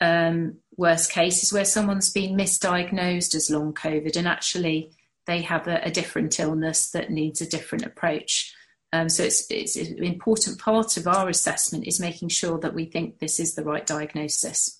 [0.00, 4.92] um, worst case is where someone's been misdiagnosed as long COVID, and actually
[5.26, 8.54] they have a, a different illness that needs a different approach.
[8.92, 12.86] Um, so it's, it's an important part of our assessment is making sure that we
[12.86, 14.79] think this is the right diagnosis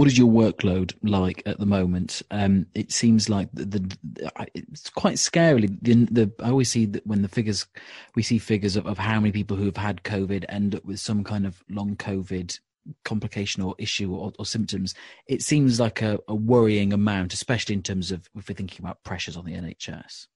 [0.00, 2.22] what is your workload like at the moment?
[2.30, 5.76] Um, it seems like the, the, it's quite scarily.
[5.82, 7.66] The, the, I always see that when the figures
[8.14, 11.00] we see figures of, of how many people who have had COVID end up with
[11.00, 12.58] some kind of long COVID
[13.04, 14.94] complication or issue or, or symptoms.
[15.26, 19.04] It seems like a, a worrying amount, especially in terms of if we're thinking about
[19.04, 20.28] pressures on the NHS.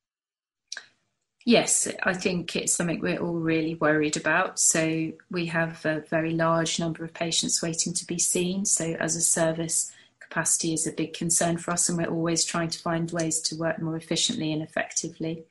[1.47, 4.59] Yes, I think it's something we're all really worried about.
[4.59, 8.65] So we have a very large number of patients waiting to be seen.
[8.65, 12.71] So as a service, capacity is a big concern for us, and we're always trying
[12.71, 15.45] to find ways to work more efficiently and effectively.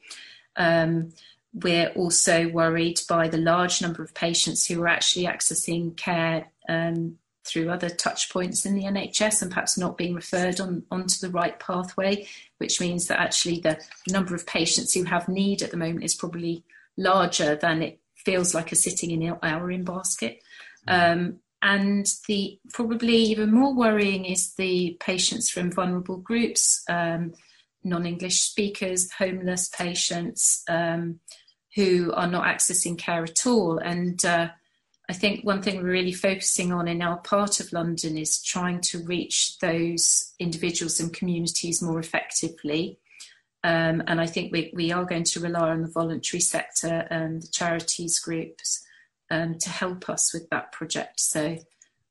[0.55, 1.13] Um,
[1.53, 7.19] we're also worried by the large number of patients who are actually accessing care um,
[7.45, 11.29] through other touch points in the NHS and perhaps not being referred on onto the
[11.29, 12.27] right pathway,
[12.57, 13.79] which means that actually the
[14.09, 16.63] number of patients who have need at the moment is probably
[16.97, 20.41] larger than it feels like a sitting in our in basket.
[20.87, 27.33] Um, and the probably even more worrying is the patients from vulnerable groups, um,
[27.85, 31.19] non-English speakers, homeless patients um,
[31.75, 33.77] who are not accessing care at all.
[33.77, 34.49] And uh,
[35.13, 38.81] I think one thing we're really focusing on in our part of London is trying
[38.81, 42.97] to reach those individuals and communities more effectively.
[43.63, 47.43] Um, and I think we, we are going to rely on the voluntary sector and
[47.43, 48.83] the charities groups
[49.29, 51.19] um, to help us with that project.
[51.19, 51.59] So,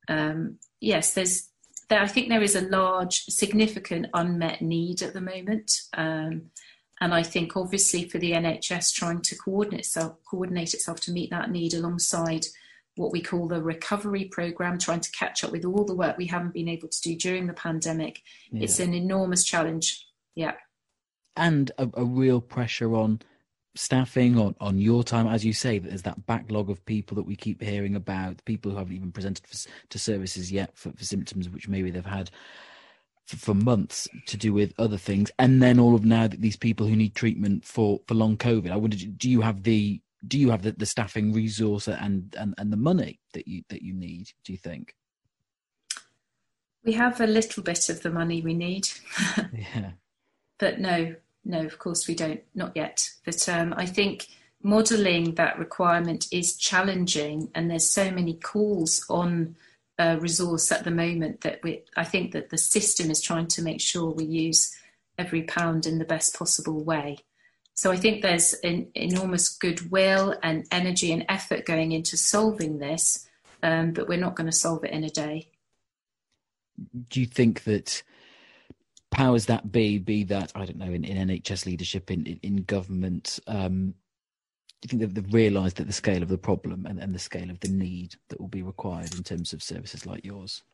[0.06, 1.48] um, yes, there's
[1.88, 5.72] there, I think there is a large, significant unmet need at the moment.
[5.92, 6.52] Um,
[7.00, 11.30] and I think, obviously, for the NHS trying to coordinate itself, coordinate itself to meet
[11.30, 12.46] that need alongside
[12.96, 16.26] what we call the recovery program, trying to catch up with all the work we
[16.26, 18.20] haven't been able to do during the pandemic.
[18.50, 18.64] Yeah.
[18.64, 20.06] It's an enormous challenge.
[20.34, 20.54] Yeah.
[21.36, 23.22] And a, a, real pressure on
[23.74, 27.36] staffing, on, on your time, as you say, there's that backlog of people that we
[27.36, 29.56] keep hearing about, people who haven't even presented for,
[29.88, 32.30] to services yet for, for symptoms which maybe they've had
[33.24, 36.56] for, for, months to do with other things, and then all of now that these
[36.56, 38.70] people who need treatment for for long COVID.
[38.70, 42.54] I wonder, do you have the do you have the, the staffing resource and, and
[42.58, 44.30] and the money that you that you need?
[44.44, 44.94] Do you think?
[46.84, 48.88] We have a little bit of the money we need.
[49.52, 49.92] yeah.
[50.58, 51.14] But no,
[51.44, 53.10] no, of course we don't, not yet.
[53.24, 54.26] But um, I think
[54.62, 59.56] modelling that requirement is challenging, and there's so many calls on
[59.98, 63.62] uh, resource at the moment that we, I think that the system is trying to
[63.62, 64.74] make sure we use
[65.18, 67.18] every pound in the best possible way.
[67.74, 73.26] So I think there's an enormous goodwill and energy and effort going into solving this,
[73.62, 75.48] um, but we're not going to solve it in a day.
[77.08, 78.02] Do you think that
[79.10, 82.56] powers that be, be that I don't know, in, in NHS leadership, in in, in
[82.64, 83.94] government, um,
[84.82, 87.18] do you think they've, they've realised that the scale of the problem and, and the
[87.20, 90.64] scale of the need that will be required in terms of services like yours?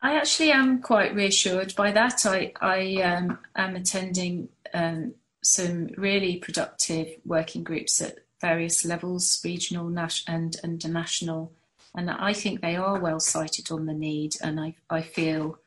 [0.00, 2.24] I actually am quite reassured by that.
[2.24, 9.88] I, I um, am attending um, some really productive working groups at various levels, regional
[9.88, 11.52] national, and, and national,
[11.94, 15.58] and I think they are well sighted on the need, and I, I feel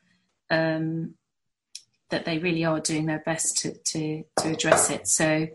[0.50, 1.14] um,
[2.10, 5.06] that they really are doing their best to, to, to address it.
[5.08, 5.48] So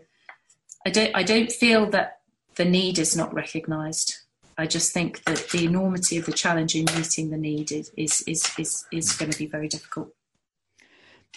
[0.86, 2.20] I don't I don't feel that
[2.56, 4.18] the need is not recognised.
[4.56, 8.22] I just think that the enormity of the challenge in meeting the need is is
[8.26, 10.14] is is, is going to be very difficult.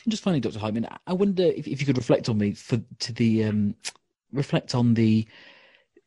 [0.07, 0.59] Just finally, Dr.
[0.59, 3.75] Heightman, I wonder if, if you could reflect on me for to the um,
[4.31, 5.27] reflect on the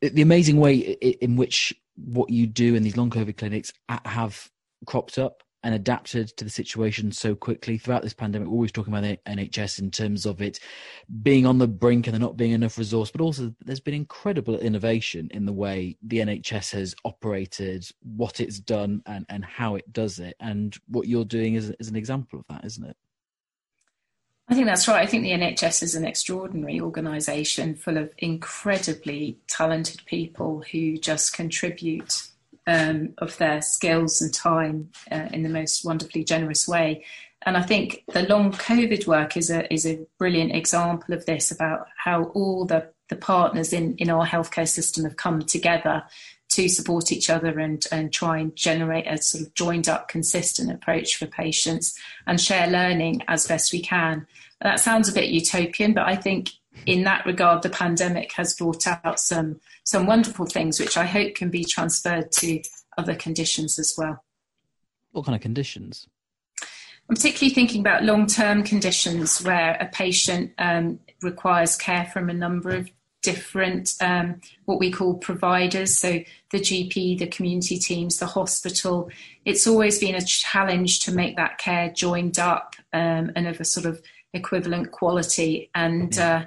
[0.01, 3.73] the amazing way in which what you do in these long COVID clinics
[4.05, 4.51] have
[4.85, 8.47] cropped up and adapted to the situation so quickly throughout this pandemic.
[8.47, 10.59] We're always talking about the NHS in terms of it
[11.23, 14.57] being on the brink and there not being enough resource, but also there's been incredible
[14.59, 19.91] innovation in the way the NHS has operated, what it's done, and, and how it
[19.91, 20.35] does it.
[20.39, 22.95] And what you're doing is, is an example of that, isn't it?
[24.49, 25.01] I think that's right.
[25.01, 31.33] I think the NHS is an extraordinary organisation full of incredibly talented people who just
[31.33, 32.23] contribute
[32.65, 37.03] um, of their skills and time uh, in the most wonderfully generous way.
[37.45, 41.51] And I think the long COVID work is a is a brilliant example of this
[41.51, 46.03] about how all the, the partners in, in our healthcare system have come together
[46.57, 50.71] to support each other and, and try and generate a sort of joined up, consistent
[50.71, 51.95] approach for patients
[52.25, 54.25] and share learning as best we can.
[54.61, 56.49] That sounds a bit utopian, but I think
[56.87, 61.35] in that regard, the pandemic has brought out some some wonderful things, which I hope
[61.35, 62.61] can be transferred to
[62.97, 64.23] other conditions as well.
[65.11, 66.07] What kind of conditions?
[67.07, 72.33] I'm particularly thinking about long term conditions where a patient um, requires care from a
[72.33, 72.89] number of
[73.21, 75.95] different, um, what we call providers.
[75.95, 79.09] So the GP, the community teams, the hospital.
[79.45, 83.65] It's always been a challenge to make that care joined up um, and of a
[83.65, 84.01] sort of
[84.33, 85.69] equivalent quality.
[85.73, 86.45] And uh,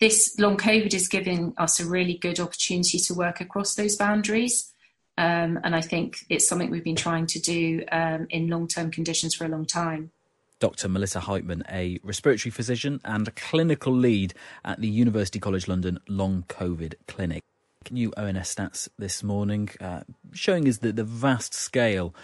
[0.00, 4.72] this long COVID is giving us a really good opportunity to work across those boundaries.
[5.18, 8.90] Um, and I think it's something we've been trying to do um, in long term
[8.90, 10.10] conditions for a long time.
[10.58, 10.88] Dr.
[10.88, 14.34] Melissa Heightman, a respiratory physician and clinical lead
[14.64, 17.42] at the University College London Long COVID Clinic.
[17.90, 20.00] New ONS stats this morning uh,
[20.32, 22.14] showing us the, the vast scale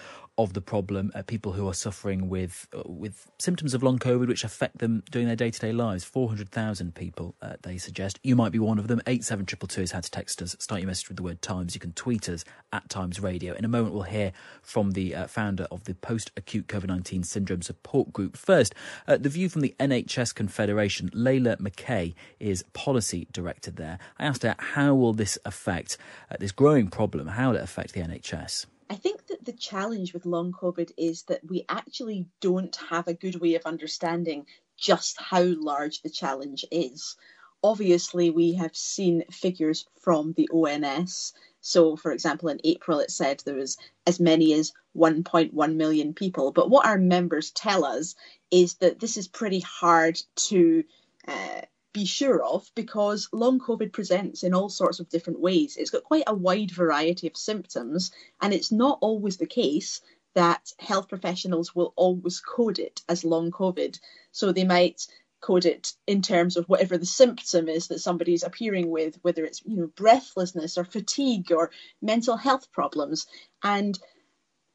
[0.43, 4.45] of the problem, people who are suffering with uh, with symptoms of long COVID, which
[4.45, 6.05] affect them during their day to day lives.
[6.05, 8.18] Four hundred thousand people, uh, they suggest.
[8.22, 9.01] You might be one of them.
[9.07, 10.57] Eight seven triple two is how to text us.
[10.59, 11.74] Start your message with the word Times.
[11.74, 13.55] You can tweet us at Times Radio.
[13.55, 14.32] In a moment, we'll hear
[14.62, 18.36] from the uh, founder of the Post Acute COVID nineteen Syndrome Support Group.
[18.36, 18.74] First,
[19.07, 21.11] uh, the view from the NHS Confederation.
[21.11, 23.99] Layla McCay is policy director there.
[24.18, 25.99] I asked her how will this affect
[26.30, 27.28] uh, this growing problem?
[27.28, 28.66] How will it affect the NHS?
[28.93, 33.40] I think the challenge with long COVID is that we actually don't have a good
[33.40, 37.16] way of understanding just how large the challenge is.
[37.62, 41.32] Obviously, we have seen figures from the ONS.
[41.61, 43.76] So, for example, in April it said there was
[44.07, 46.51] as many as 1.1 million people.
[46.51, 48.16] But what our members tell us
[48.51, 50.84] is that this is pretty hard to
[51.28, 51.62] uh,
[51.93, 55.76] be sure of because long COVID presents in all sorts of different ways.
[55.76, 60.01] It's got quite a wide variety of symptoms, and it's not always the case
[60.34, 63.99] that health professionals will always code it as long COVID.
[64.30, 65.07] So they might
[65.43, 69.62] code it in terms of whatever the symptom is that somebody's appearing with, whether it's
[69.66, 71.70] you know breathlessness or fatigue or
[72.01, 73.26] mental health problems.
[73.62, 73.99] And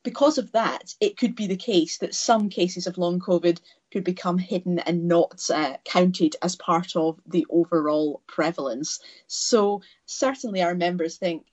[0.07, 3.59] because of that, it could be the case that some cases of long COVID
[3.91, 9.01] could become hidden and not uh, counted as part of the overall prevalence.
[9.27, 11.47] So, certainly, our members think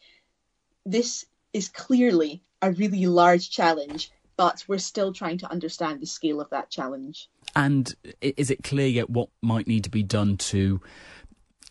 [0.87, 6.41] this is clearly a really large challenge, but we're still trying to understand the scale
[6.41, 7.29] of that challenge.
[7.57, 10.81] And is it clear yet what might need to be done to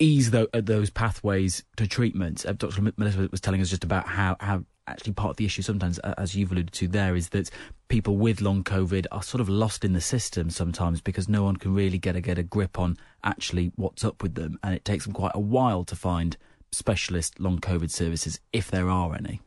[0.02, 2.46] ease those pathways to treatment?
[2.46, 2.82] Uh, Dr.
[2.98, 6.36] Melissa was telling us just about how, how actually part of the issue sometimes, as
[6.36, 7.50] you've alluded to there, is that
[7.88, 11.58] people with long COVID are sort of lost in the system sometimes because no one
[11.58, 14.86] can really get a get a grip on actually what's up with them, and it
[14.86, 16.38] takes them quite a while to find
[16.72, 19.42] specialist long COVID services if there are any.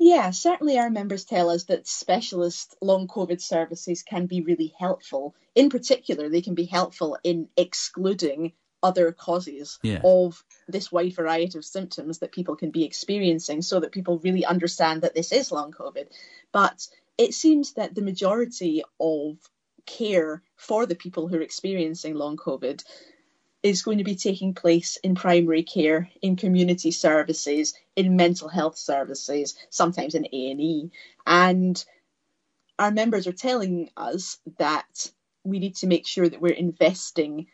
[0.00, 5.34] Yeah, certainly our members tell us that specialist long COVID services can be really helpful.
[5.56, 10.00] In particular, they can be helpful in excluding other causes yeah.
[10.04, 14.44] of this wide variety of symptoms that people can be experiencing so that people really
[14.44, 16.06] understand that this is long COVID.
[16.52, 19.38] But it seems that the majority of
[19.86, 22.84] care for the people who are experiencing long COVID
[23.62, 28.78] is going to be taking place in primary care, in community services, in mental health
[28.78, 30.90] services, sometimes in A&E.
[31.26, 31.84] And
[32.78, 35.10] our members are telling us that
[35.42, 37.48] we need to make sure that we're investing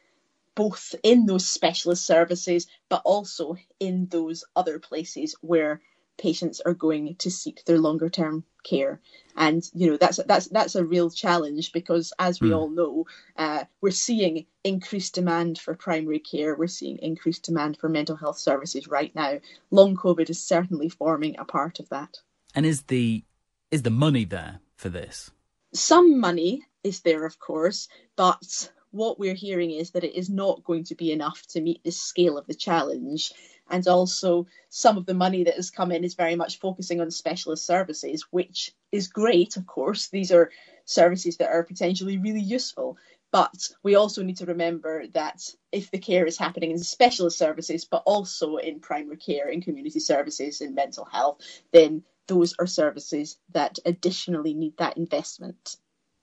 [0.55, 5.81] both in those specialist services, but also in those other places where
[6.17, 9.01] patients are going to seek their longer term care.
[9.37, 12.57] And you know that's that's that's a real challenge because as we mm.
[12.57, 16.55] all know uh, we're seeing increased demand for primary care.
[16.55, 19.41] We're seeing increased demand for mental health services right now.
[19.71, 22.19] Long covid is certainly forming a part of that.
[22.55, 23.25] And is the
[23.71, 25.31] is the money there for this?
[25.73, 30.65] Some money is there of course but what we're hearing is that it is not
[30.65, 33.33] going to be enough to meet the scale of the challenge.
[33.69, 37.11] And also, some of the money that has come in is very much focusing on
[37.11, 40.09] specialist services, which is great, of course.
[40.09, 40.51] These are
[40.85, 42.97] services that are potentially really useful.
[43.33, 45.43] But we also need to remember that
[45.73, 49.99] if the care is happening in specialist services, but also in primary care, in community
[49.99, 51.41] services, in mental health,
[51.73, 55.79] then those are services that additionally need that investment.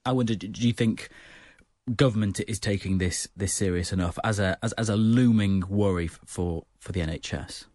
[0.06, 1.10] I wonder, do you think
[1.96, 6.66] government is taking this this serious enough as a as, as a looming worry for
[6.80, 7.66] for the NHS?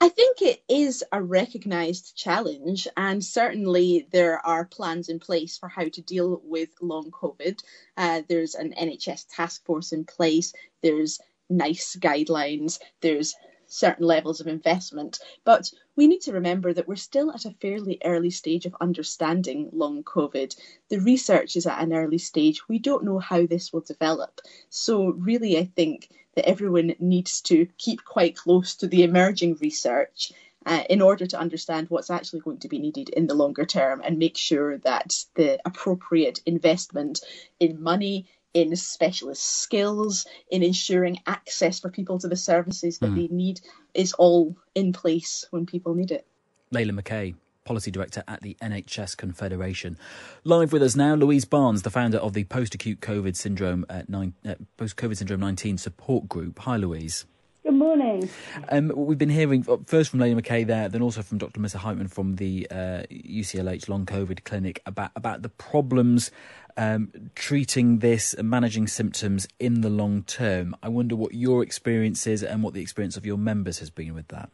[0.00, 5.68] I think it is a recognised challenge, and certainly there are plans in place for
[5.68, 7.62] how to deal with long COVID.
[7.96, 10.52] Uh, there's an NHS task force in place.
[10.82, 12.80] There's NICE guidelines.
[13.00, 13.36] There's
[13.68, 15.20] certain levels of investment.
[15.44, 19.68] But we need to remember that we're still at a fairly early stage of understanding
[19.72, 20.56] long COVID.
[20.88, 22.66] The research is at an early stage.
[22.68, 24.40] We don't know how this will develop.
[24.70, 30.32] So, really, I think that everyone needs to keep quite close to the emerging research.
[30.64, 34.00] Uh, in order to understand what's actually going to be needed in the longer term
[34.04, 37.20] and make sure that the appropriate investment
[37.58, 43.16] in money, in specialist skills, in ensuring access for people to the services that mm.
[43.16, 43.60] they need
[43.94, 46.26] is all in place when people need it.
[46.72, 47.34] Layla McCay,
[47.64, 49.98] Policy Director at the NHS Confederation.
[50.44, 54.02] Live with us now, Louise Barnes, the founder of the Post Acute COVID Syndrome uh,
[54.08, 56.58] nine, uh, Post COVID Syndrome 19 Support Group.
[56.60, 57.26] Hi, Louise.
[57.62, 58.28] Good morning.
[58.70, 61.60] Um, we've been hearing first from Layla McCay there, then also from Dr.
[61.60, 66.32] Melissa Heightman from the uh, UCLH Long COVID Clinic about about the problems
[66.76, 70.76] um, treating this and managing symptoms in the long term.
[70.82, 74.14] I wonder what your experience is and what the experience of your members has been
[74.14, 74.50] with that.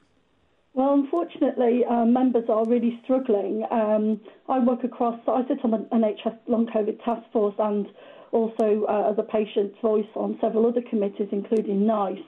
[0.74, 3.64] Well, unfortunately, uh, members are really struggling.
[3.70, 7.86] Um, I work across, I sit on the NHS Long COVID Task Force and
[8.30, 12.18] also uh, as a patient's voice on several other committees, including NICE.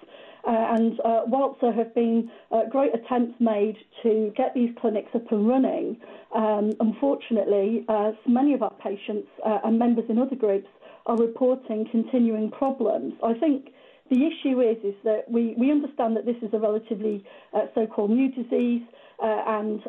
[0.47, 5.11] Uh, and uh, whilst there have been uh, great attempts made to get these clinics
[5.14, 5.97] up and running,
[6.34, 10.68] um, unfortunately, uh, many of our patients uh, and members in other groups
[11.07, 13.14] are reporting continuing problems.
[13.22, 13.70] I think
[14.11, 18.11] the issue is is that we, we understand that this is a relatively uh, so-called
[18.11, 18.82] new disease,
[19.22, 19.82] and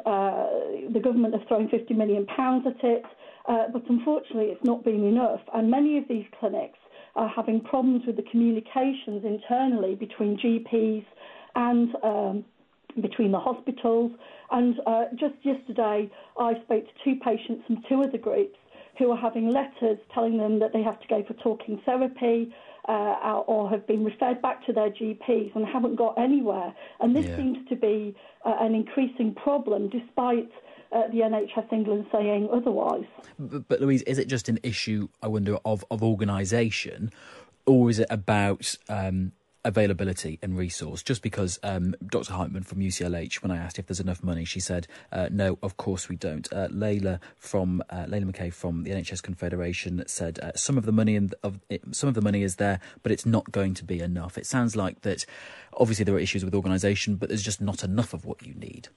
[0.94, 3.04] the government have thrown 50 million pounds at it.
[3.48, 6.78] but unfortunately, it's not been enough, and many of these clinics
[7.16, 11.06] are having problems with the communications internally between GPs
[11.56, 12.46] and um,
[13.02, 14.12] between the hospitals.
[14.52, 18.58] And uh, just yesterday, I spoke to two patients from two other groups
[18.98, 22.54] who are having letters telling them that they have to go for talking therapy.
[22.90, 26.74] Uh, or have been referred back to their GPs and haven't got anywhere.
[27.00, 27.38] And this yeah.
[27.38, 30.50] seems to be uh, an increasing problem despite
[30.92, 33.06] uh, the NHS England saying otherwise.
[33.40, 37.12] But, but, Louise, is it just an issue, I wonder, of, of organisation?
[37.66, 39.32] or is it about um,
[39.64, 41.04] availability and resource?
[41.04, 42.34] Just because um, Dr.
[42.34, 45.78] Heightman from UCLH, when I asked if there's enough money, she said, uh, "No, of
[45.78, 50.52] course we don't." Uh, Layla from uh, Layla McCay from the NHS Confederation said, uh,
[50.56, 53.26] "Some of the money in, of it, some of the money is there, but it's
[53.26, 55.26] not going to be enough." It sounds like that.
[55.78, 58.90] Obviously, there are issues with organisation, but there's just not enough of what you need.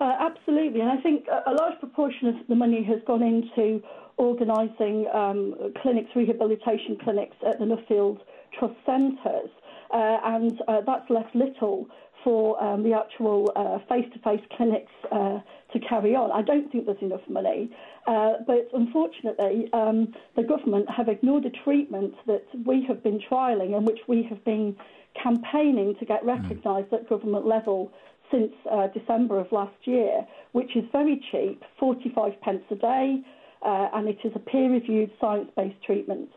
[0.00, 0.30] Uh,
[0.66, 3.82] absolutely, and I think a, large proportion of the money has gone into
[4.16, 8.18] organising um, clinics, rehabilitation clinics at the Nuffield
[8.58, 9.50] Trust centres,
[9.92, 11.86] uh, and uh, that's left little
[12.24, 15.38] for um, the actual uh, face-to-face clinics uh,
[15.72, 16.32] to carry on.
[16.32, 17.70] I don't think there's enough money,
[18.08, 23.76] uh, but unfortunately, um, the government have ignored a treatment that we have been trialling
[23.76, 24.74] and which we have been
[25.22, 27.92] campaigning to get recognised at government level
[28.30, 33.22] since uh, December of last year, which is very cheap, 45 pence a day,
[33.64, 36.28] uh, and it is a peer reviewed science based treatment.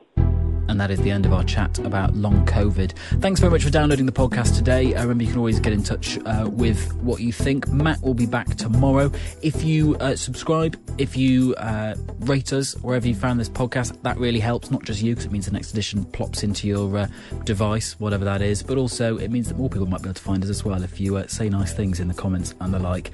[0.69, 2.93] And that is the end of our chat about long COVID.
[3.21, 4.93] Thanks very much for downloading the podcast today.
[4.93, 7.67] Uh, remember, you can always get in touch uh, with what you think.
[7.69, 9.11] Matt will be back tomorrow.
[9.41, 14.17] If you uh, subscribe, if you uh, rate us wherever you found this podcast, that
[14.17, 14.69] really helps.
[14.69, 17.07] Not just you, because it means the next edition plops into your uh,
[17.45, 20.21] device, whatever that is, but also it means that more people might be able to
[20.21, 22.79] find us as well if you uh, say nice things in the comments and the
[22.79, 23.11] like.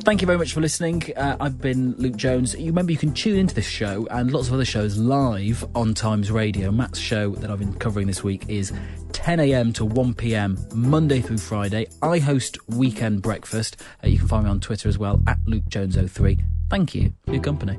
[0.00, 1.02] Thank you very much for listening.
[1.16, 2.54] I've been Luke Jones.
[2.54, 5.94] You remember, you can tune into this show and lots of other shows live on
[5.94, 6.70] Times Radio.
[6.70, 8.72] Matt's show that I've been covering this week is
[9.12, 9.72] 10 a.m.
[9.74, 10.58] to 1 p.m.
[10.74, 11.86] Monday through Friday.
[12.02, 13.76] I host Weekend Breakfast.
[14.04, 16.38] Uh, you can find me on Twitter as well at Luke Jones 03
[16.68, 17.78] Thank you for your company.